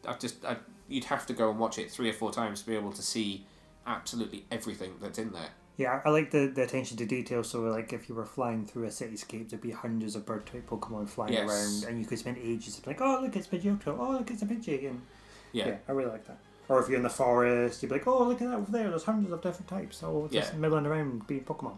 [0.07, 0.57] I just I,
[0.87, 3.01] you'd have to go and watch it three or four times to be able to
[3.01, 3.45] see
[3.85, 5.49] absolutely everything that's in there.
[5.77, 7.43] Yeah, I like the, the attention to detail.
[7.43, 10.67] So, like, if you were flying through a cityscape, there'd be hundreds of bird type
[10.67, 11.47] Pokemon flying Yes.
[11.49, 13.95] around, and you could spend ages like, oh, look, it's Pidgeotto.
[13.99, 14.89] Oh, look, it's a Pidgey.
[14.89, 15.01] And
[15.51, 15.67] Yeah.
[15.67, 16.39] yeah, I really like that.
[16.67, 18.89] Or if you're in the forest, you'd be like, oh, look at that over there.
[18.89, 20.01] There's hundreds of different types.
[20.03, 20.59] all just Yeah.
[20.59, 21.77] milling around being Pokemon.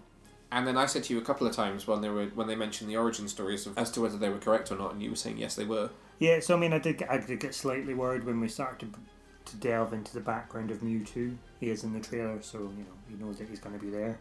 [0.51, 2.55] And then I said to you a couple of times when they were when they
[2.55, 5.11] mentioned the origin stories of, as to whether they were correct or not, and you
[5.11, 5.91] were saying yes, they were.
[6.17, 8.91] Yeah, so I mean, I did get, I did get slightly worried when we started
[8.93, 8.99] to,
[9.49, 11.35] to delve into the background of Mewtwo.
[11.59, 13.91] He is in the trailer, so you know he knows that he's going to be
[13.91, 14.19] there.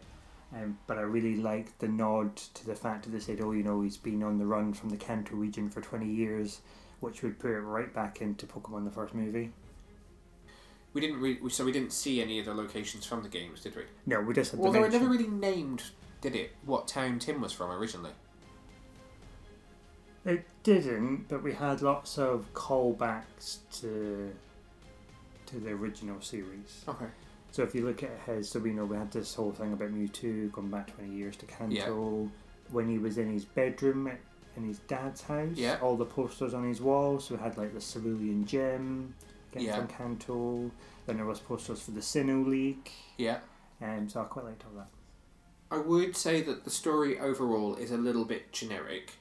[0.53, 3.63] Um, but I really liked the nod to the fact that they said, oh, you
[3.63, 6.61] know, he's been on the run from the Kanto region for twenty years,
[6.99, 9.51] which would put it right back into Pokemon the first movie.
[10.93, 13.75] We didn't re- so we didn't see any of the locations from the games, did
[13.75, 13.83] we?
[14.07, 15.83] No, we just had Although it never really named,
[16.21, 18.11] did it, what town Tim was from originally?
[20.25, 24.31] It didn't, but we had lots of callbacks to
[25.49, 26.83] to the original series.
[26.87, 27.05] Okay.
[27.51, 29.91] So if you look at his, so we know we had this whole thing about
[29.91, 32.29] Mewtwo going back 20 years to Kanto.
[32.71, 34.19] When he was in his bedroom at-
[34.55, 35.79] in his dad's house, Yeah.
[35.81, 37.19] all the posters on his wall.
[37.19, 39.15] So we had like the Cerulean Gym
[39.51, 39.77] again Yeah.
[39.77, 40.69] from Kanto.
[41.07, 42.91] Then there was posters for the Sinnoh League.
[43.17, 43.39] Yeah.
[43.81, 44.89] Um, so I quite liked all that.
[45.71, 49.13] I would say that the story overall is a little bit generic,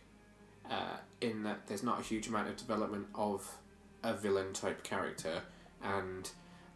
[0.68, 3.58] uh, in that there's not a huge amount of development of
[4.02, 5.42] a villain type character,
[5.82, 6.30] and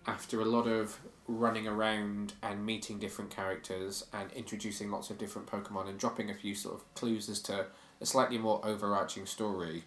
[0.06, 0.98] after a lot of
[1.28, 6.34] running around and meeting different characters and introducing lots of different Pokemon and dropping a
[6.34, 7.66] few sort of clues as to
[8.00, 9.84] a slightly more overarching story,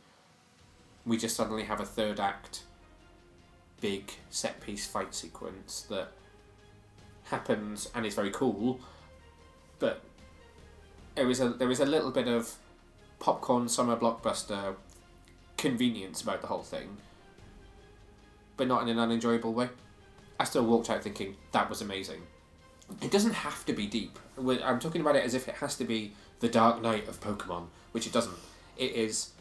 [1.06, 2.64] we just suddenly have a third act
[3.82, 6.12] big set piece fight sequence that
[7.26, 8.80] happens and is very cool
[9.80, 10.02] but
[11.18, 12.56] it was a there was a little bit of
[13.20, 14.76] popcorn summer blockbuster
[15.58, 16.98] convenience about the whole thing,
[18.58, 19.70] but not in an unenjoyable way.
[20.40, 22.24] I still walked out thinking that was amazing.
[23.02, 24.20] It doesn't have to be deep.
[24.38, 27.68] I'm talking about it as if it has to be the Dark Knight of Pokemon,
[27.94, 28.38] which it doesn't.
[28.78, 29.32] It is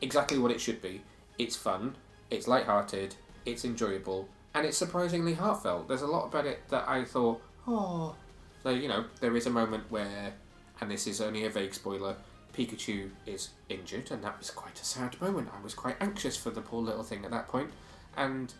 [0.00, 1.02] exactly what it should be.
[1.38, 1.96] It's fun,
[2.30, 5.88] it's light-hearted, it's enjoyable, and it's surprisingly heartfelt.
[5.88, 8.14] There's a lot about it that I thought, oh,
[8.62, 10.32] so, you know, there is a moment where,
[10.80, 12.16] and this is only a vague spoiler,
[12.52, 15.50] Pikachu is injured, and that was quite a sad moment.
[15.56, 17.70] I was quite anxious for the poor little thing at that point.
[18.16, 18.52] And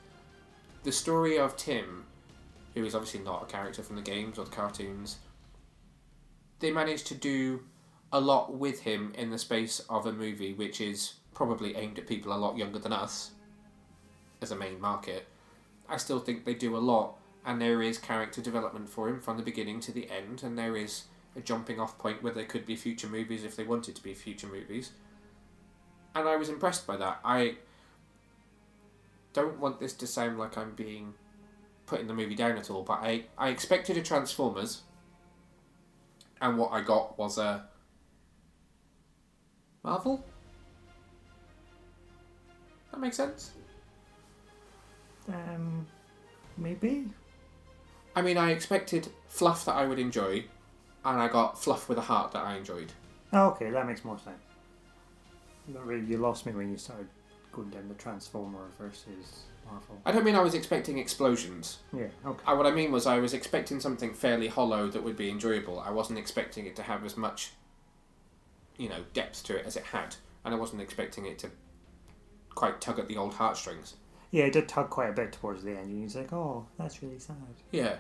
[0.83, 2.05] the story of Tim,
[2.75, 5.19] who is obviously not a character from the games or the cartoons,
[6.61, 7.63] they managed to do
[8.13, 12.07] a lot with him in the space of a movie which is probably aimed at
[12.07, 13.33] people a lot younger than us
[14.41, 15.27] as a main market.
[15.89, 19.37] I still think they do a lot and there is character development for him from
[19.37, 21.05] the beginning to the end, and there is
[21.37, 24.13] a jumping off point where there could be future movies if they wanted to be
[24.15, 24.91] future movies.
[26.17, 27.21] And I was impressed by that.
[27.25, 27.59] I
[29.37, 31.13] don't want this to sound like I'm being
[31.85, 34.81] putting the movie down at all, but I, I expected a Transformers,
[36.41, 37.67] and what I got was a
[39.85, 40.25] Marvel.
[42.91, 43.51] That makes sense.
[45.29, 45.87] Um,
[46.57, 47.11] maybe.
[48.17, 50.47] I mean, I expected fluff that I would enjoy,
[51.05, 52.91] and I got fluff with a heart that I enjoyed.
[53.35, 54.41] Oh, okay, that makes more sense.
[55.69, 57.09] Not really, you lost me when you started
[57.65, 60.01] down the Transformer versus Marvel.
[60.05, 61.79] I don't mean I was expecting explosions.
[61.93, 62.43] Yeah, okay.
[62.47, 65.81] I, what I mean was I was expecting something fairly hollow that would be enjoyable.
[65.81, 67.51] I wasn't expecting it to have as much,
[68.77, 71.51] you know, depth to it as it had, and I wasn't expecting it to
[72.55, 73.95] quite tug at the old heartstrings.
[74.31, 75.91] Yeah, it did tug quite a bit towards the end.
[75.91, 77.37] and He's like, "Oh, that's really sad."
[77.71, 77.97] Yeah.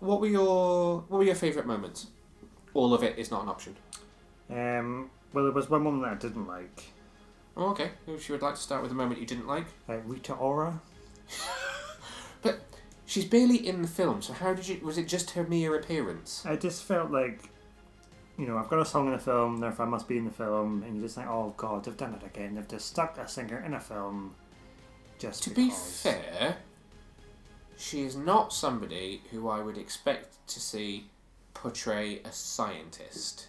[0.00, 2.08] What were your What were your favourite moments?
[2.74, 3.76] All of it is not an option.
[4.50, 6.84] Um, well, there was one moment that I didn't like.
[7.56, 7.92] Oh, okay.
[8.06, 9.66] If you would like to start with a moment you didn't like.
[9.88, 10.80] Uh, Rita Ora.
[12.42, 12.60] But
[13.06, 14.80] She's barely in the film, so how did you?
[14.82, 16.42] Was it just her mere appearance?
[16.46, 17.38] I just felt like,
[18.38, 20.30] you know, I've got a song in a film, therefore I must be in the
[20.30, 22.54] film, and you just think, oh god, they've done it again.
[22.54, 24.34] They've just stuck a singer in a film.
[25.18, 26.56] Just To be fair,
[27.76, 31.06] she is not somebody who I would expect to see
[31.52, 33.48] portray a scientist.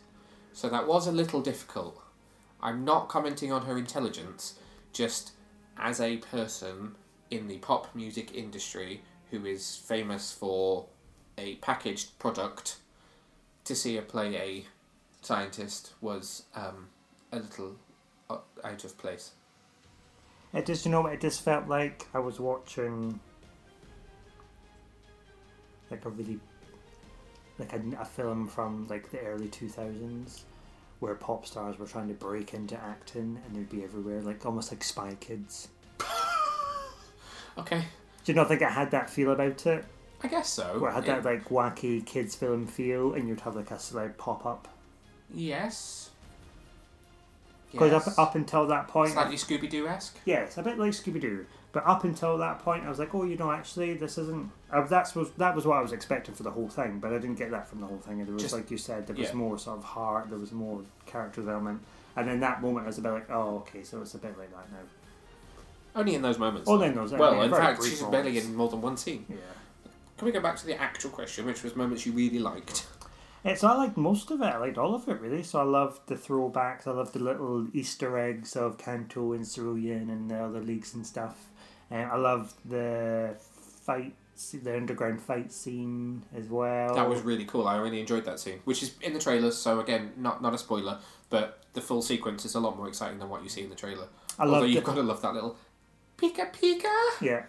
[0.54, 2.02] So that was a little difficult.
[2.66, 4.56] I'm not commenting on her intelligence,
[4.92, 5.34] just
[5.78, 6.96] as a person
[7.30, 10.88] in the pop music industry who is famous for
[11.38, 12.78] a packaged product,
[13.66, 14.66] to see her play a
[15.22, 16.88] scientist was um,
[17.32, 17.76] a little
[18.32, 19.34] uh, out of place.
[20.52, 23.20] It just, you know, it just felt like I was watching
[25.92, 26.40] like a really
[27.60, 30.46] like a, a film from like the early two thousands
[31.06, 34.72] where pop stars were trying to break into acting and they'd be everywhere, like almost
[34.72, 35.68] like Spy Kids.
[37.58, 37.84] Okay,
[38.26, 39.86] Do you not think it had that feel about it?
[40.22, 40.78] I guess so.
[40.80, 43.76] Where it had It- that like wacky kids film feel, and you'd have like a
[43.76, 44.68] celeb pop up.
[45.34, 46.10] Yes.
[47.72, 48.08] Because Yes.
[48.10, 50.18] up up until that point, Slightly Scooby Doo esque.
[50.26, 51.46] yeah, it's a bit like Scooby Doo.
[51.76, 54.50] But up until that point, I was like, oh, you know, actually, this isn't.
[54.72, 57.18] Uh, that's was that was what I was expecting for the whole thing, but I
[57.18, 58.24] didn't get that from the whole thing.
[58.24, 59.36] There was, Just- like you said, there was yeah.
[59.36, 61.82] more sort of heart, there was more character development,
[62.16, 64.40] and in that moment, I was a bit like, oh, okay, so it's a bit
[64.40, 66.00] like that now.
[66.00, 66.70] Only in those moments.
[66.70, 69.26] Only in those- I Well, mean, in fact, she's barely in more than one scene.
[69.28, 69.36] Yeah.
[70.18, 72.88] Can we go back to the actual question, which was moments you really liked?
[73.44, 74.46] It's I liked most of it.
[74.46, 75.44] I liked all of it really.
[75.44, 76.88] So I loved the throwbacks.
[76.88, 81.06] I loved the little Easter eggs of Kanto and Cerulean and the other leagues and
[81.06, 81.50] stuff.
[81.92, 83.36] And I love the
[83.86, 84.14] fight,
[84.54, 86.96] the underground fight scene as well.
[86.96, 87.68] That was really cool.
[87.68, 89.58] I really enjoyed that scene, which is in the trailers.
[89.58, 93.20] So again, not not a spoiler, but the full sequence is a lot more exciting
[93.20, 94.08] than what you see in the trailer.
[94.40, 94.86] I Although loved you've it.
[94.86, 95.58] got to love that little
[96.18, 97.22] pika pika.
[97.22, 97.44] Yeah.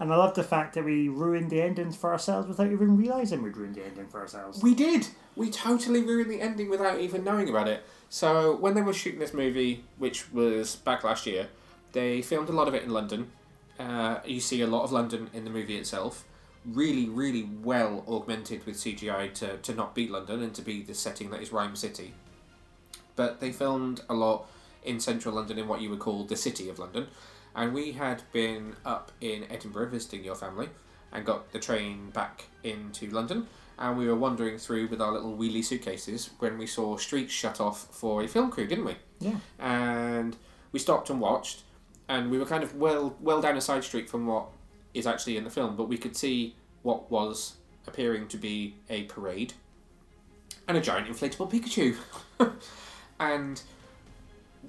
[0.00, 3.42] And I love the fact that we ruined the endings for ourselves without even realizing
[3.42, 4.60] we'd ruined the ending for ourselves.
[4.60, 5.06] We did.
[5.36, 7.84] We totally ruined the ending without even knowing about it.
[8.08, 11.48] So when they were shooting this movie, which was back last year,
[11.94, 13.30] they filmed a lot of it in London.
[13.78, 16.24] Uh, you see a lot of London in the movie itself.
[16.66, 20.94] Really, really well augmented with CGI to, to not be London and to be the
[20.94, 22.12] setting that is Ryme City.
[23.16, 24.46] But they filmed a lot
[24.82, 27.06] in central London in what you would call the city of London.
[27.54, 30.68] And we had been up in Edinburgh visiting your family
[31.12, 33.46] and got the train back into London.
[33.78, 37.60] And we were wandering through with our little wheelie suitcases when we saw streets shut
[37.60, 38.96] off for a film crew, didn't we?
[39.20, 39.36] Yeah.
[39.60, 40.36] And
[40.72, 41.62] we stopped and watched,
[42.08, 44.46] and we were kind of well well down a side street from what
[44.92, 47.54] is actually in the film, but we could see what was
[47.86, 49.54] appearing to be a parade
[50.66, 51.96] and a giant inflatable Pikachu.
[53.20, 53.62] and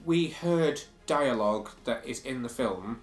[0.06, 3.02] we heard dialogue that is in the film,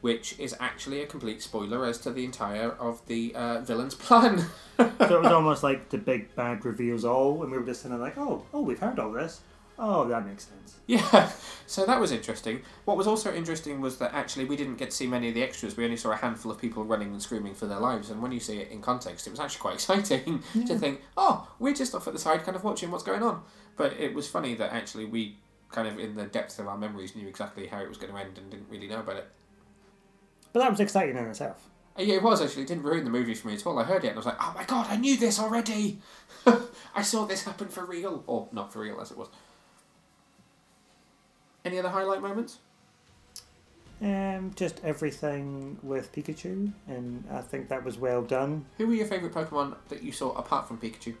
[0.00, 4.38] which is actually a complete spoiler as to the entire of the uh, villain's plan.
[4.76, 7.94] so it was almost like the big bad reveals all, and we were just kind
[7.94, 9.40] of like, oh, oh, we've heard all this.
[9.78, 10.76] Oh, that makes sense.
[10.86, 11.30] Yeah,
[11.66, 12.62] so that was interesting.
[12.84, 15.42] What was also interesting was that actually we didn't get to see many of the
[15.42, 15.76] extras.
[15.76, 18.10] We only saw a handful of people running and screaming for their lives.
[18.10, 21.48] And when you see it in context, it was actually quite exciting to think, oh,
[21.58, 23.42] we're just off at the side, kind of watching what's going on.
[23.76, 25.38] But it was funny that actually we
[25.72, 28.18] kind of, in the depths of our memories, knew exactly how it was going to
[28.18, 29.28] end and didn't really know about it.
[30.52, 31.68] But that was exciting in itself.
[31.98, 32.62] Uh, Yeah, it was actually.
[32.62, 33.78] It didn't ruin the movie for me at all.
[33.78, 35.98] I heard it and I was like, oh my god, I knew this already!
[36.94, 38.22] I saw this happen for real.
[38.28, 39.28] Or not for real, as it was.
[41.64, 42.58] Any other highlight moments?
[44.02, 48.66] Um, just everything with Pikachu, and I think that was well done.
[48.76, 51.14] Who were your favourite Pokemon that you saw apart from Pikachu?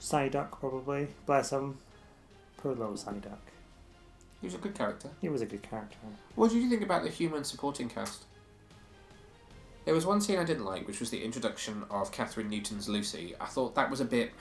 [0.00, 1.08] Psyduck, probably.
[1.26, 1.78] Bless him.
[2.56, 3.38] Poor little Psyduck.
[4.40, 5.10] He was a good character.
[5.20, 5.98] He was a good character.
[6.36, 8.24] What did you think about the human supporting cast?
[9.84, 13.34] There was one scene I didn't like, which was the introduction of Kathryn Newton's Lucy.
[13.40, 14.32] I thought that was a bit.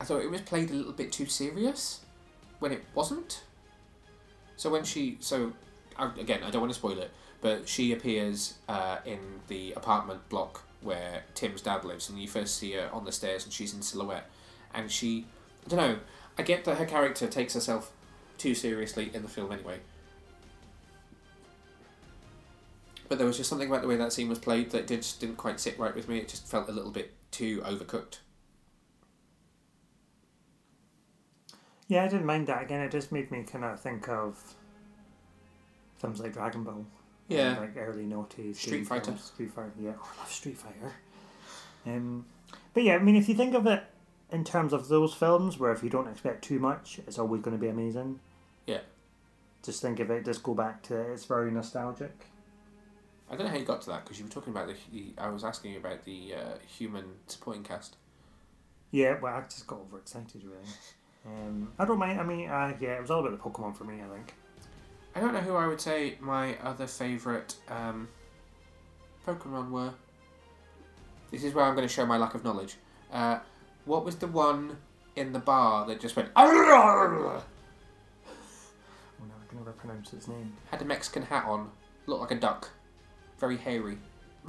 [0.00, 2.00] I thought it was played a little bit too serious
[2.58, 3.44] when it wasn't.
[4.56, 5.18] So when she.
[5.20, 5.52] So,
[5.98, 7.10] again, I don't want to spoil it,
[7.42, 12.56] but she appears uh, in the apartment block where Tim's dad lives, and you first
[12.56, 14.28] see her on the stairs and she's in silhouette.
[14.74, 15.26] And she.
[15.66, 15.98] I don't know.
[16.38, 17.92] I get that her character takes herself
[18.38, 19.80] too seriously in the film anyway.
[23.10, 25.36] But there was just something about the way that scene was played that just didn't
[25.36, 26.18] quite sit right with me.
[26.18, 28.18] It just felt a little bit too overcooked.
[31.90, 32.62] Yeah, I didn't mind that.
[32.62, 34.54] Again, it just made me kind of think of
[35.98, 36.86] films like Dragon Ball.
[37.26, 37.58] Yeah.
[37.58, 38.56] Like early noughties.
[38.56, 39.06] Street Fighter.
[39.06, 39.24] films.
[39.24, 39.92] Street Fighter, yeah.
[40.00, 40.92] Oh, I love Street Fighter.
[41.84, 42.26] Um,
[42.74, 43.82] but yeah, I mean, if you think of it
[44.30, 47.56] in terms of those films, where if you don't expect too much, it's always going
[47.56, 48.20] to be amazing.
[48.68, 48.82] Yeah.
[49.64, 50.24] Just think of it.
[50.24, 51.10] Just go back to it.
[51.12, 52.26] it's very nostalgic.
[53.28, 54.76] I don't know how you got to that because you were talking about the.
[54.92, 57.96] the- I was asking you about the uh, human supporting cast.
[58.92, 60.56] Yeah, well, I just got overexcited really.
[61.26, 62.20] Um, I don't mind.
[62.20, 63.96] I mean, uh, yeah, it was all about the Pokemon for me.
[64.02, 64.34] I think.
[65.14, 68.08] I don't know who I would say my other favourite um,
[69.26, 69.92] Pokemon were.
[71.30, 72.76] This is where I'm going to show my lack of knowledge.
[73.12, 73.40] Uh,
[73.84, 74.78] what was the one
[75.16, 76.50] in the bar that just went Oh
[79.26, 80.56] no, I can never pronounce its name.
[80.70, 81.70] had a Mexican hat on,
[82.06, 82.70] looked like a duck,
[83.38, 83.98] very hairy.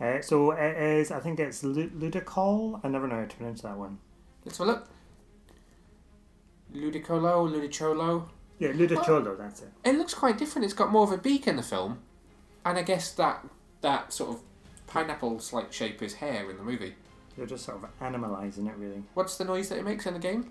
[0.00, 1.10] Uh, so it is.
[1.10, 2.80] I think it's Lu- Ludicol.
[2.84, 3.98] I never know how to pronounce that one.
[4.44, 4.88] Let's have a look.
[6.74, 8.28] Ludicolo, Ludicholo.
[8.58, 9.36] Yeah, Ludicolo.
[9.36, 9.70] That's it.
[9.84, 10.64] It looks quite different.
[10.64, 12.00] It's got more of a beak in the film,
[12.64, 13.44] and I guess that
[13.80, 14.40] that sort of
[14.86, 16.94] pineapple-like shape is hair in the movie.
[17.36, 19.02] They're just sort of animalizing it, really.
[19.14, 20.50] What's the noise that it makes in the game?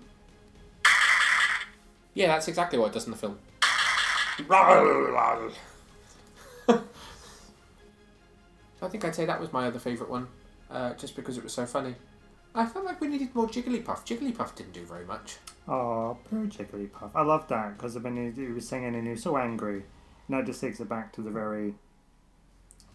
[2.14, 3.38] Yeah, that's exactly what it does in the film.
[8.80, 10.28] I think I'd say that was my other favourite one,
[10.70, 11.94] uh, just because it was so funny.
[12.54, 14.06] I felt like we needed more Jigglypuff.
[14.06, 15.36] Jigglypuff didn't do very much.
[15.66, 17.10] Oh, poor Jigglypuff.
[17.14, 19.84] I love that because when he, he was singing and he was so angry,
[20.28, 21.74] and that just takes it back to the very,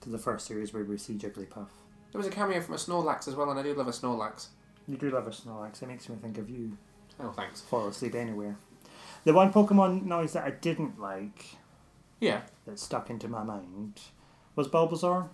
[0.02, 1.68] to the first series where we see Jigglypuff.
[2.12, 4.48] There was a cameo from a Snorlax as well, and I do love a Snorlax.
[4.88, 5.82] You do love a Snorlax.
[5.82, 6.78] It makes me think of you.
[7.20, 7.62] Oh, thanks.
[7.62, 8.58] Fall asleep anywhere.
[9.24, 11.46] The one Pokemon noise that I didn't like
[12.20, 14.00] Yeah, that stuck into my mind
[14.56, 15.30] was Bulbasaur.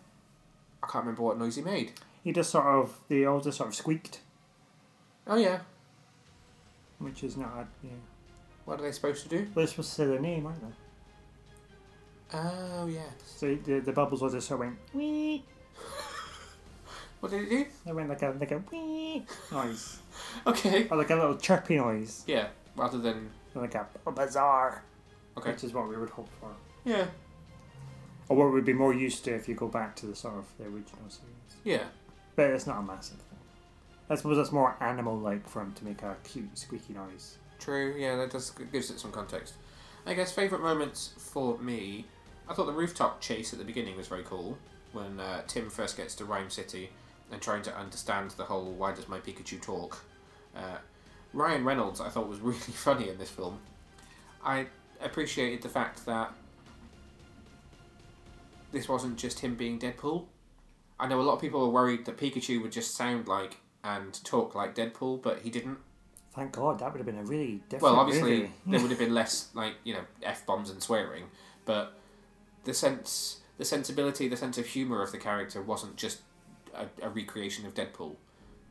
[0.84, 1.92] I can't remember what noise he made.
[2.24, 4.22] He just sort of, they all just sort of squeaked,
[5.28, 5.60] Oh yeah,
[7.00, 7.92] which is not, yeah.
[8.66, 9.38] what are they supposed to do?
[9.44, 10.76] Well, they're supposed to say their name, aren't they?
[12.38, 13.12] Oh yes.
[13.26, 15.44] So the, the Bulbasaur just sort of went, wee.
[17.20, 17.66] What did it do?
[17.86, 20.00] They went like a, like a wee noise.
[20.48, 20.88] Okay.
[20.90, 22.24] Or like a little chirpy noise.
[22.28, 24.84] Yeah, rather than Like a bizarre.
[25.38, 25.52] okay.
[25.52, 26.50] Which is what we would hope for.
[26.86, 27.06] Yeah,
[28.30, 30.46] Or what we'd be more used to if you go back to the sort of
[30.58, 31.58] the original series.
[31.64, 31.84] yeah.
[32.36, 33.40] But it's not a massive thing.
[34.10, 37.38] I suppose that's more animal-like for him to make a cute squeaky noise.
[37.60, 39.56] True, yeah, that does gives it some context.
[40.06, 42.06] I guess favourite moments for me,
[42.48, 44.58] I thought the rooftop chase at the beginning was very cool
[44.94, 46.90] when uh, Tim first gets to Ryme City
[47.32, 50.04] and trying to understand the whole "Why does my Pikachu talk?"
[50.56, 50.78] Uh,
[51.34, 53.60] Ryan Reynolds, I thought was really funny in this film.
[54.44, 54.68] I
[55.02, 56.34] appreciated the fact that
[58.72, 60.26] this wasn't just him being Deadpool.
[61.00, 64.14] I know a lot of people were worried that Pikachu would just sound like and
[64.26, 65.78] talk like Deadpool, but he didn't.
[66.36, 68.52] Thank God, that would have been a really different Well, obviously movie.
[68.68, 71.26] there would have been less like you know f bombs and swearing,
[71.66, 71.94] but
[72.66, 76.20] the sense, the sensibility, the sense of humor of the character wasn't just
[76.76, 78.16] a, a recreation of Deadpool.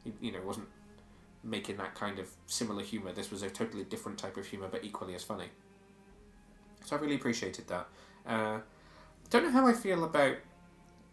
[0.05, 0.68] You, you know, wasn't
[1.42, 3.12] making that kind of similar humor.
[3.12, 5.46] This was a totally different type of humor, but equally as funny.
[6.84, 7.88] So I really appreciated that.
[8.26, 8.59] Uh,
[9.31, 10.37] don't know how I feel about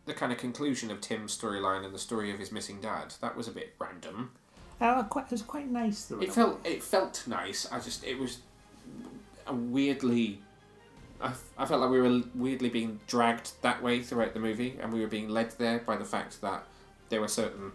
[0.06, 3.14] the kind of conclusion of Tim's storyline and the story of his missing dad.
[3.22, 4.32] That was a bit random.
[4.80, 6.20] Uh, quite, it was quite nice though.
[6.20, 7.68] It felt it felt nice.
[7.72, 8.40] I just it was
[9.48, 10.42] a weirdly.
[11.22, 15.00] I felt like we were weirdly being dragged that way throughout the movie, and we
[15.00, 16.66] were being led there by the fact that
[17.10, 17.72] there were certain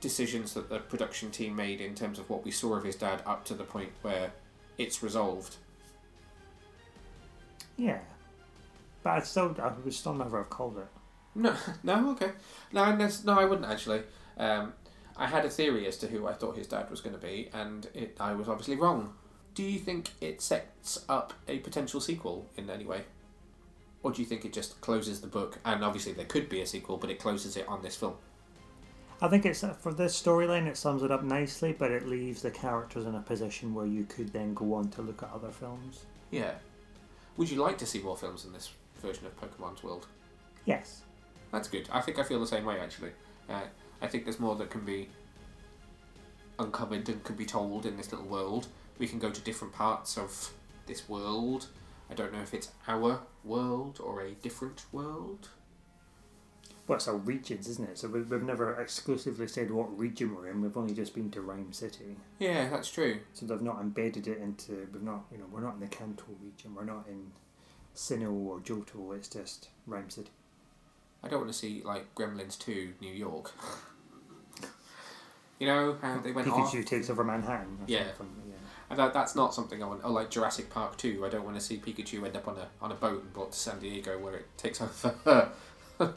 [0.00, 3.22] decisions that the production team made in terms of what we saw of his dad
[3.24, 4.32] up to the point where
[4.76, 5.56] it's resolved.
[7.76, 7.98] Yeah.
[9.02, 10.86] But I'd still, I would still never have called it.
[11.34, 12.32] No, no, okay,
[12.72, 14.02] no, and that's- no, I wouldn't actually.
[14.38, 14.72] Um,
[15.16, 17.48] I had a theory as to who I thought his dad was going to be,
[17.52, 19.14] and it, I was obviously wrong.
[19.54, 23.02] Do you think it sets up a potential sequel in any way,
[24.02, 25.58] or do you think it just closes the book?
[25.64, 28.14] And obviously there could be a sequel, but it closes it on this film.
[29.20, 30.66] I think it's for this storyline.
[30.66, 34.04] It sums it up nicely, but it leaves the characters in a position where you
[34.04, 36.04] could then go on to look at other films.
[36.32, 36.54] Yeah.
[37.36, 38.70] Would you like to see more films in this
[39.00, 40.06] version of Pokemon's world?
[40.64, 41.02] Yes.
[41.52, 41.88] That's good.
[41.92, 43.10] I think I feel the same way actually.
[43.48, 43.62] Uh,
[44.00, 45.08] I think there's more that can be
[46.58, 48.68] uncovered and can be told in this little world.
[48.98, 50.52] We can go to different parts of
[50.86, 51.68] this world.
[52.10, 55.48] I don't know if it's our world or a different world.
[56.86, 57.98] Well, it's all regions, isn't it?
[57.98, 60.60] So we've, we've never exclusively said what region we're in.
[60.60, 62.16] We've only just been to Ryme City.
[62.38, 63.20] Yeah, that's true.
[63.32, 64.86] So they've not embedded it into.
[64.92, 66.74] We've not, you know, we're not in the Kanto region.
[66.74, 67.30] We're not in
[67.96, 69.16] Sinnoh or Johto.
[69.16, 70.30] It's just Ryme City.
[71.22, 73.52] I don't want to see like Gremlins 2 New York.
[75.58, 76.70] you know how they went off.
[76.70, 77.78] Pikachu takes over Manhattan.
[77.86, 78.00] Yeah.
[78.00, 78.24] yeah.
[78.90, 80.02] And that, that's not something I want.
[80.04, 81.24] Oh, like Jurassic Park 2.
[81.24, 83.52] I don't want to see Pikachu end up on a on a boat and brought
[83.52, 85.48] to San Diego where it takes over.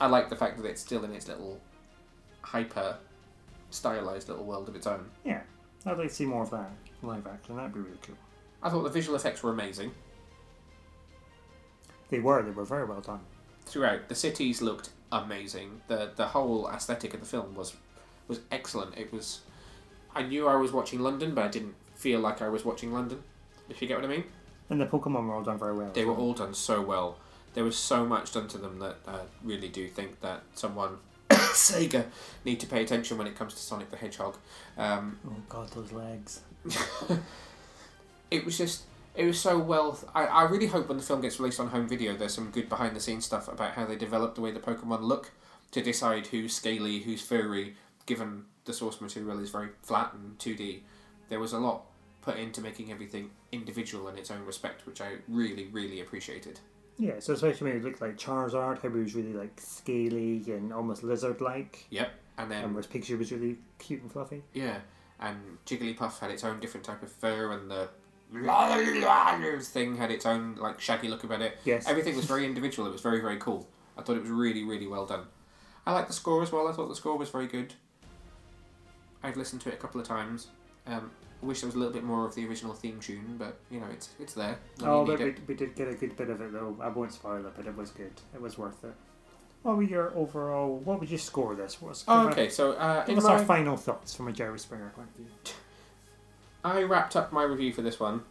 [0.00, 1.60] I like the fact that it's still in its little
[2.42, 2.96] hyper
[3.70, 5.06] stylized little world of its own.
[5.24, 5.40] Yeah,
[5.84, 6.70] I'd like to see more of that
[7.02, 7.56] live action.
[7.56, 8.16] That'd be really cool.
[8.62, 9.92] I thought the visual effects were amazing
[12.10, 12.42] They were.
[12.42, 13.20] They were very well done.
[13.64, 14.08] throughout.
[14.08, 15.82] The cities looked amazing.
[15.88, 17.74] the The whole aesthetic of the film was
[18.28, 18.96] was excellent.
[18.96, 19.40] It was.
[20.14, 23.22] I knew I was watching London, but I didn't feel like I was watching London.
[23.68, 24.24] If you get what I mean.
[24.70, 25.90] And the Pokemon were all done very well.
[25.92, 27.18] They were all done so well.
[27.56, 30.98] There was so much done to them that I really do think that someone,
[31.30, 32.04] Sega,
[32.44, 34.36] need to pay attention when it comes to Sonic the Hedgehog.
[34.76, 36.40] Um, Oh God, those legs.
[38.30, 38.82] it was just,
[39.14, 39.98] it was so well.
[40.14, 42.68] I, I really hope when the film gets released on home video, there's some good
[42.68, 45.30] behind the scenes stuff about how they developed the way the Pokemon look
[45.70, 50.80] to decide who's scaly, who's furry, given the source material is very flat and 2D.
[51.30, 51.86] There was a lot
[52.20, 56.60] put into making everything individual in its own respect, which I really, really appreciated.
[56.98, 60.72] Yeah, so especially when he looked like Charizard, how he was really like scaly and
[60.72, 62.10] almost lizard-like, Yep.
[62.38, 64.42] And then and whereas Pikachu was really cute and fluffy.
[64.52, 64.78] Yeah,
[65.20, 67.88] and Jigglypuff had its own different type of fur, and the
[69.68, 71.58] thing had its own like shaggy look about it.
[71.64, 71.88] Yes.
[71.88, 72.86] Everything was very individual.
[72.88, 73.66] It was very very cool.
[73.96, 75.24] I thought it was really really well done.
[75.86, 76.68] I liked the score as well.
[76.68, 77.74] I thought the score was very good.
[79.22, 80.48] I've listened to it a couple of times.
[80.86, 81.10] Um,
[81.46, 83.86] wish there was a little bit more of the original theme tune, but you know
[83.92, 84.58] it's it's there.
[84.78, 86.76] when Oh, but we, we did get a good bit of it though.
[86.80, 88.12] I won't spoil it, but it was good.
[88.34, 88.94] It was worth it.
[89.62, 90.76] What were your overall?
[90.78, 91.82] What would you score this?
[91.82, 92.48] What's Oh, okay.
[92.48, 95.26] So uh, us my, our final thoughts from a Jerry Springer point of view.
[96.64, 98.22] I wrapped up my review for this one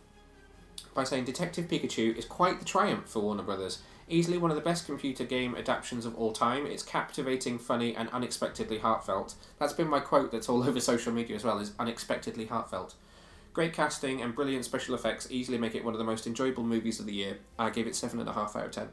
[0.94, 3.82] by saying Detective Pikachu is quite the triumph for Warner Brothers.
[4.08, 6.66] Easily one of the best computer game adaptations of all time.
[6.66, 9.36] It's captivating, funny, and unexpectedly heartfelt.
[9.60, 12.96] That's been my quote that's all over social media as well, is unexpectedly heartfelt.
[13.56, 17.00] Great casting and brilliant special effects easily make it one of the most enjoyable movies
[17.00, 17.38] of the year.
[17.58, 18.90] I gave it 7.5 out of 10.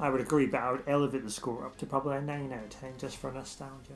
[0.00, 2.64] I would agree, but I would elevate the score up to probably a nine out
[2.64, 3.92] of ten just for nostalgia.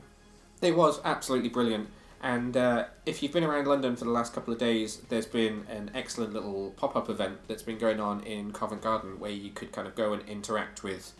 [0.61, 1.89] It was absolutely brilliant.
[2.21, 5.65] And uh, if you've been around London for the last couple of days, there's been
[5.67, 9.49] an excellent little pop up event that's been going on in Covent Garden where you
[9.49, 11.13] could kind of go and interact with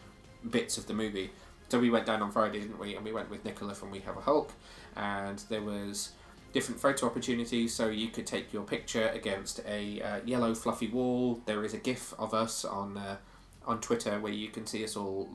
[0.47, 1.32] bits of the movie.
[1.70, 2.95] So we went down on Friday, didn't we?
[2.95, 4.54] And we went with Nicola from We Have a Hulk,
[4.95, 6.12] and there was
[6.54, 7.74] different photo opportunities.
[7.74, 11.41] So you could take your picture against a uh, yellow fluffy wall.
[11.45, 13.18] There is a GIF of us on uh,
[13.66, 15.30] on Twitter where you can see us all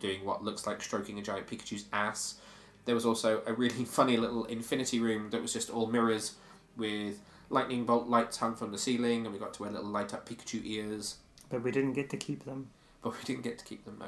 [0.00, 2.36] doing what looks like stroking a giant Pikachu's ass.
[2.84, 6.34] There was also a really funny little infinity room that was just all mirrors
[6.76, 7.20] with
[7.50, 10.28] lightning bolt lights hung from the ceiling, and we got to wear little light up
[10.28, 11.16] Pikachu ears,
[11.50, 12.70] But we didn't get to keep them.
[13.02, 13.98] but we didn't get to keep them.
[14.00, 14.06] No.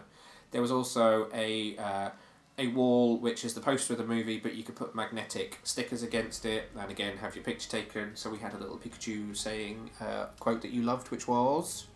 [0.50, 2.10] There was also a uh,
[2.56, 6.02] a wall which is the poster of the movie, but you could put magnetic stickers
[6.02, 8.14] against it, and again have your picture taken.
[8.14, 11.86] So we had a little Pikachu saying uh, quote that you loved, which was.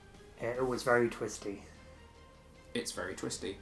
[0.41, 1.63] It was very twisty.
[2.75, 3.59] it's very twisty.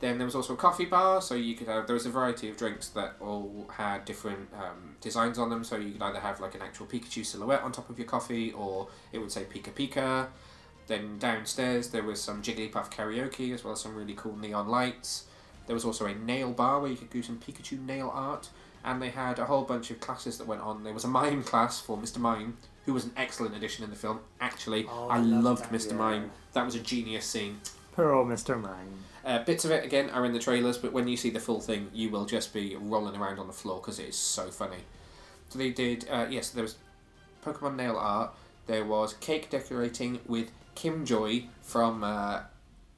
[0.00, 2.48] Then there was also a coffee bar, so you could have there was a variety
[2.48, 5.64] of drinks that all had different um, designs on them.
[5.64, 8.52] So you could either have like an actual Pikachu silhouette on top of your coffee,
[8.52, 10.28] or it would say Pika Pika.
[10.86, 15.24] Then downstairs there was some Jigglypuff karaoke as well as some really cool neon lights.
[15.68, 18.48] There was also a nail bar where you could do some Pikachu nail art,
[18.84, 20.82] and they had a whole bunch of classes that went on.
[20.82, 22.18] There was a mime class for Mr.
[22.18, 24.18] Mime, who was an excellent addition in the film.
[24.40, 25.90] Actually, Oh, I, I love loved that, Mr.
[25.92, 25.96] yeah.
[25.98, 26.30] Mime.
[26.54, 27.60] That was a genius scene.
[27.94, 28.60] Poor old Mr.
[28.60, 29.04] Mime.
[29.24, 31.60] Uh, bits of it again are in the trailers, but when you see the full
[31.60, 34.78] thing, you will just be rolling around on the floor because it is so funny.
[35.50, 36.76] So they did, uh, yes, there was
[37.44, 38.32] Pokemon nail art.
[38.66, 42.40] There was cake decorating with Kim Joy from uh,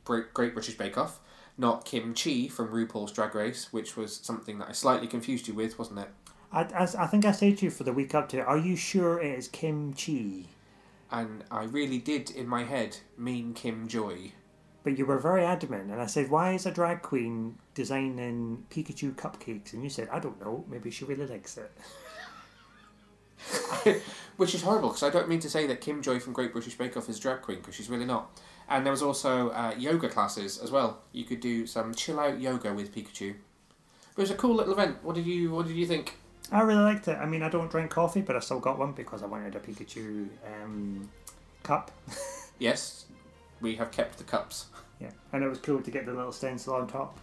[0.04, 1.18] Great British Bake Off,
[1.60, 5.54] not Kim Chi from RuPaul's Drag Race, which was something that I slightly confused you
[5.54, 6.08] with, wasn't it?
[6.50, 8.74] I, I, I think I said to you for the week up to, are you
[8.76, 10.46] sure it is Kim Chi?
[11.12, 14.32] And I really did, in my head, mean Kim Joy.
[14.82, 19.14] But you were very adamant, and I said, why is a drag queen designing Pikachu
[19.14, 19.74] cupcakes?
[19.74, 21.70] And you said, I don't know, maybe she really likes it.
[24.36, 26.78] Which is horrible because I don't mean to say that Kim Joy from Great British
[26.78, 28.40] Bake Off is a drag queen because she's really not.
[28.70, 31.00] And there was also uh, yoga classes as well.
[31.12, 33.34] You could do some chill out yoga with Pikachu.
[34.14, 34.98] But it was a cool little event.
[35.02, 36.16] What did you What did you think?
[36.52, 37.18] I really liked it.
[37.18, 39.60] I mean, I don't drink coffee, but I still got one because I wanted a
[39.60, 40.28] Pikachu
[40.62, 41.08] um,
[41.62, 41.90] cup.
[42.60, 43.06] Yes,
[43.62, 44.66] we have kept the cups.
[45.00, 47.18] Yeah, and it was cool to get the little stencil on top.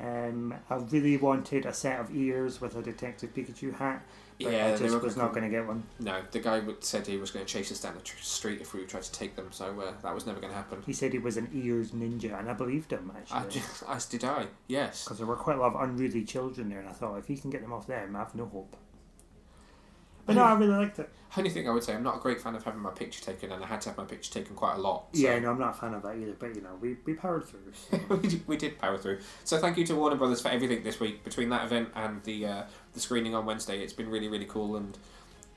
[0.00, 4.02] Um, I really wanted a set of ears with a Detective Pikachu hat,
[4.42, 5.82] but Yeah, I they just were was not going to get one.
[5.98, 8.72] No, the guy said he was going to chase us down the tr- street if
[8.74, 10.82] we tried to take them, so uh, that was never going to happen.
[10.86, 13.62] He said he was an ears ninja, and I believed him I, actually.
[13.88, 14.46] as did I.
[14.68, 15.04] Yes.
[15.04, 17.36] Because there were quite a lot of unruly children there, and I thought if he
[17.36, 18.76] can get them off them, I have no hope.
[20.26, 21.08] But no, I really liked it.
[21.36, 23.52] Only thing I would say, I'm not a great fan of having my picture taken,
[23.52, 25.06] and I had to have my picture taken quite a lot.
[25.12, 26.34] so- Yeah, no, I'm not a fan of that either.
[26.38, 27.60] But you know, we, we powered through.
[27.72, 27.98] so.
[28.16, 29.20] we, did, we did power through.
[29.44, 32.46] So thank you to Warner Brothers for everything this week between that event and the
[32.46, 32.62] uh,
[32.94, 33.80] the screening on Wednesday.
[33.82, 34.96] It's been really really cool, and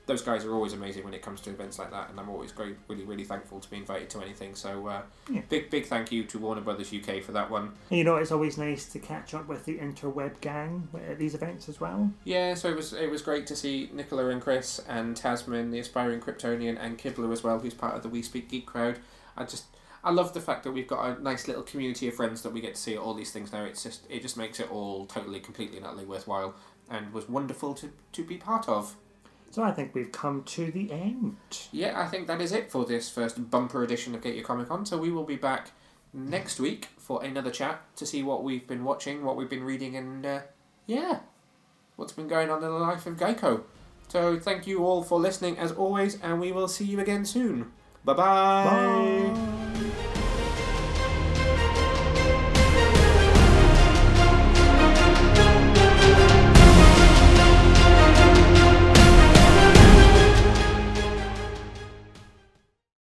[0.06, 2.52] those guys are always amazing when it comes to events like that, and I'm always
[2.52, 4.54] great, really, really thankful to be invited to anything.
[4.54, 5.00] So, uh,
[5.30, 5.40] Yeah.
[5.48, 7.72] big, big thank you to Warner Brothers UK for that one.
[7.88, 11.34] And you know, it's always nice to catch up with the interweb gang at these
[11.34, 12.10] events as well.
[12.24, 15.78] Yeah, so it was it was great to see Nicola and Chris and Tasman, the
[15.78, 18.98] aspiring Kryptonian, and Kibler as well, who's part of the We Speak Geek crowd.
[19.38, 19.64] I just
[20.06, 22.60] I love the fact that we've got a nice little community of friends that we
[22.60, 23.64] get to see at all these things now.
[23.64, 26.54] It's just it just makes it all totally, completely, and utterly worthwhile,
[26.90, 28.96] and was wonderful to to be part of.
[29.50, 31.36] So I think we've come to the end.
[31.70, 34.68] Yeah, I think that is it for this first bumper edition of Get Your Comic
[34.70, 34.84] On.
[34.84, 35.70] So we will be back
[36.12, 39.96] next week for another chat to see what we've been watching, what we've been reading,
[39.96, 40.40] and uh,
[40.86, 41.20] yeah,
[41.96, 43.62] what's been going on in the life of Geico.
[44.08, 47.72] So thank you all for listening as always, and we will see you again soon.
[48.04, 48.64] Bye-bye.
[48.64, 49.50] Bye.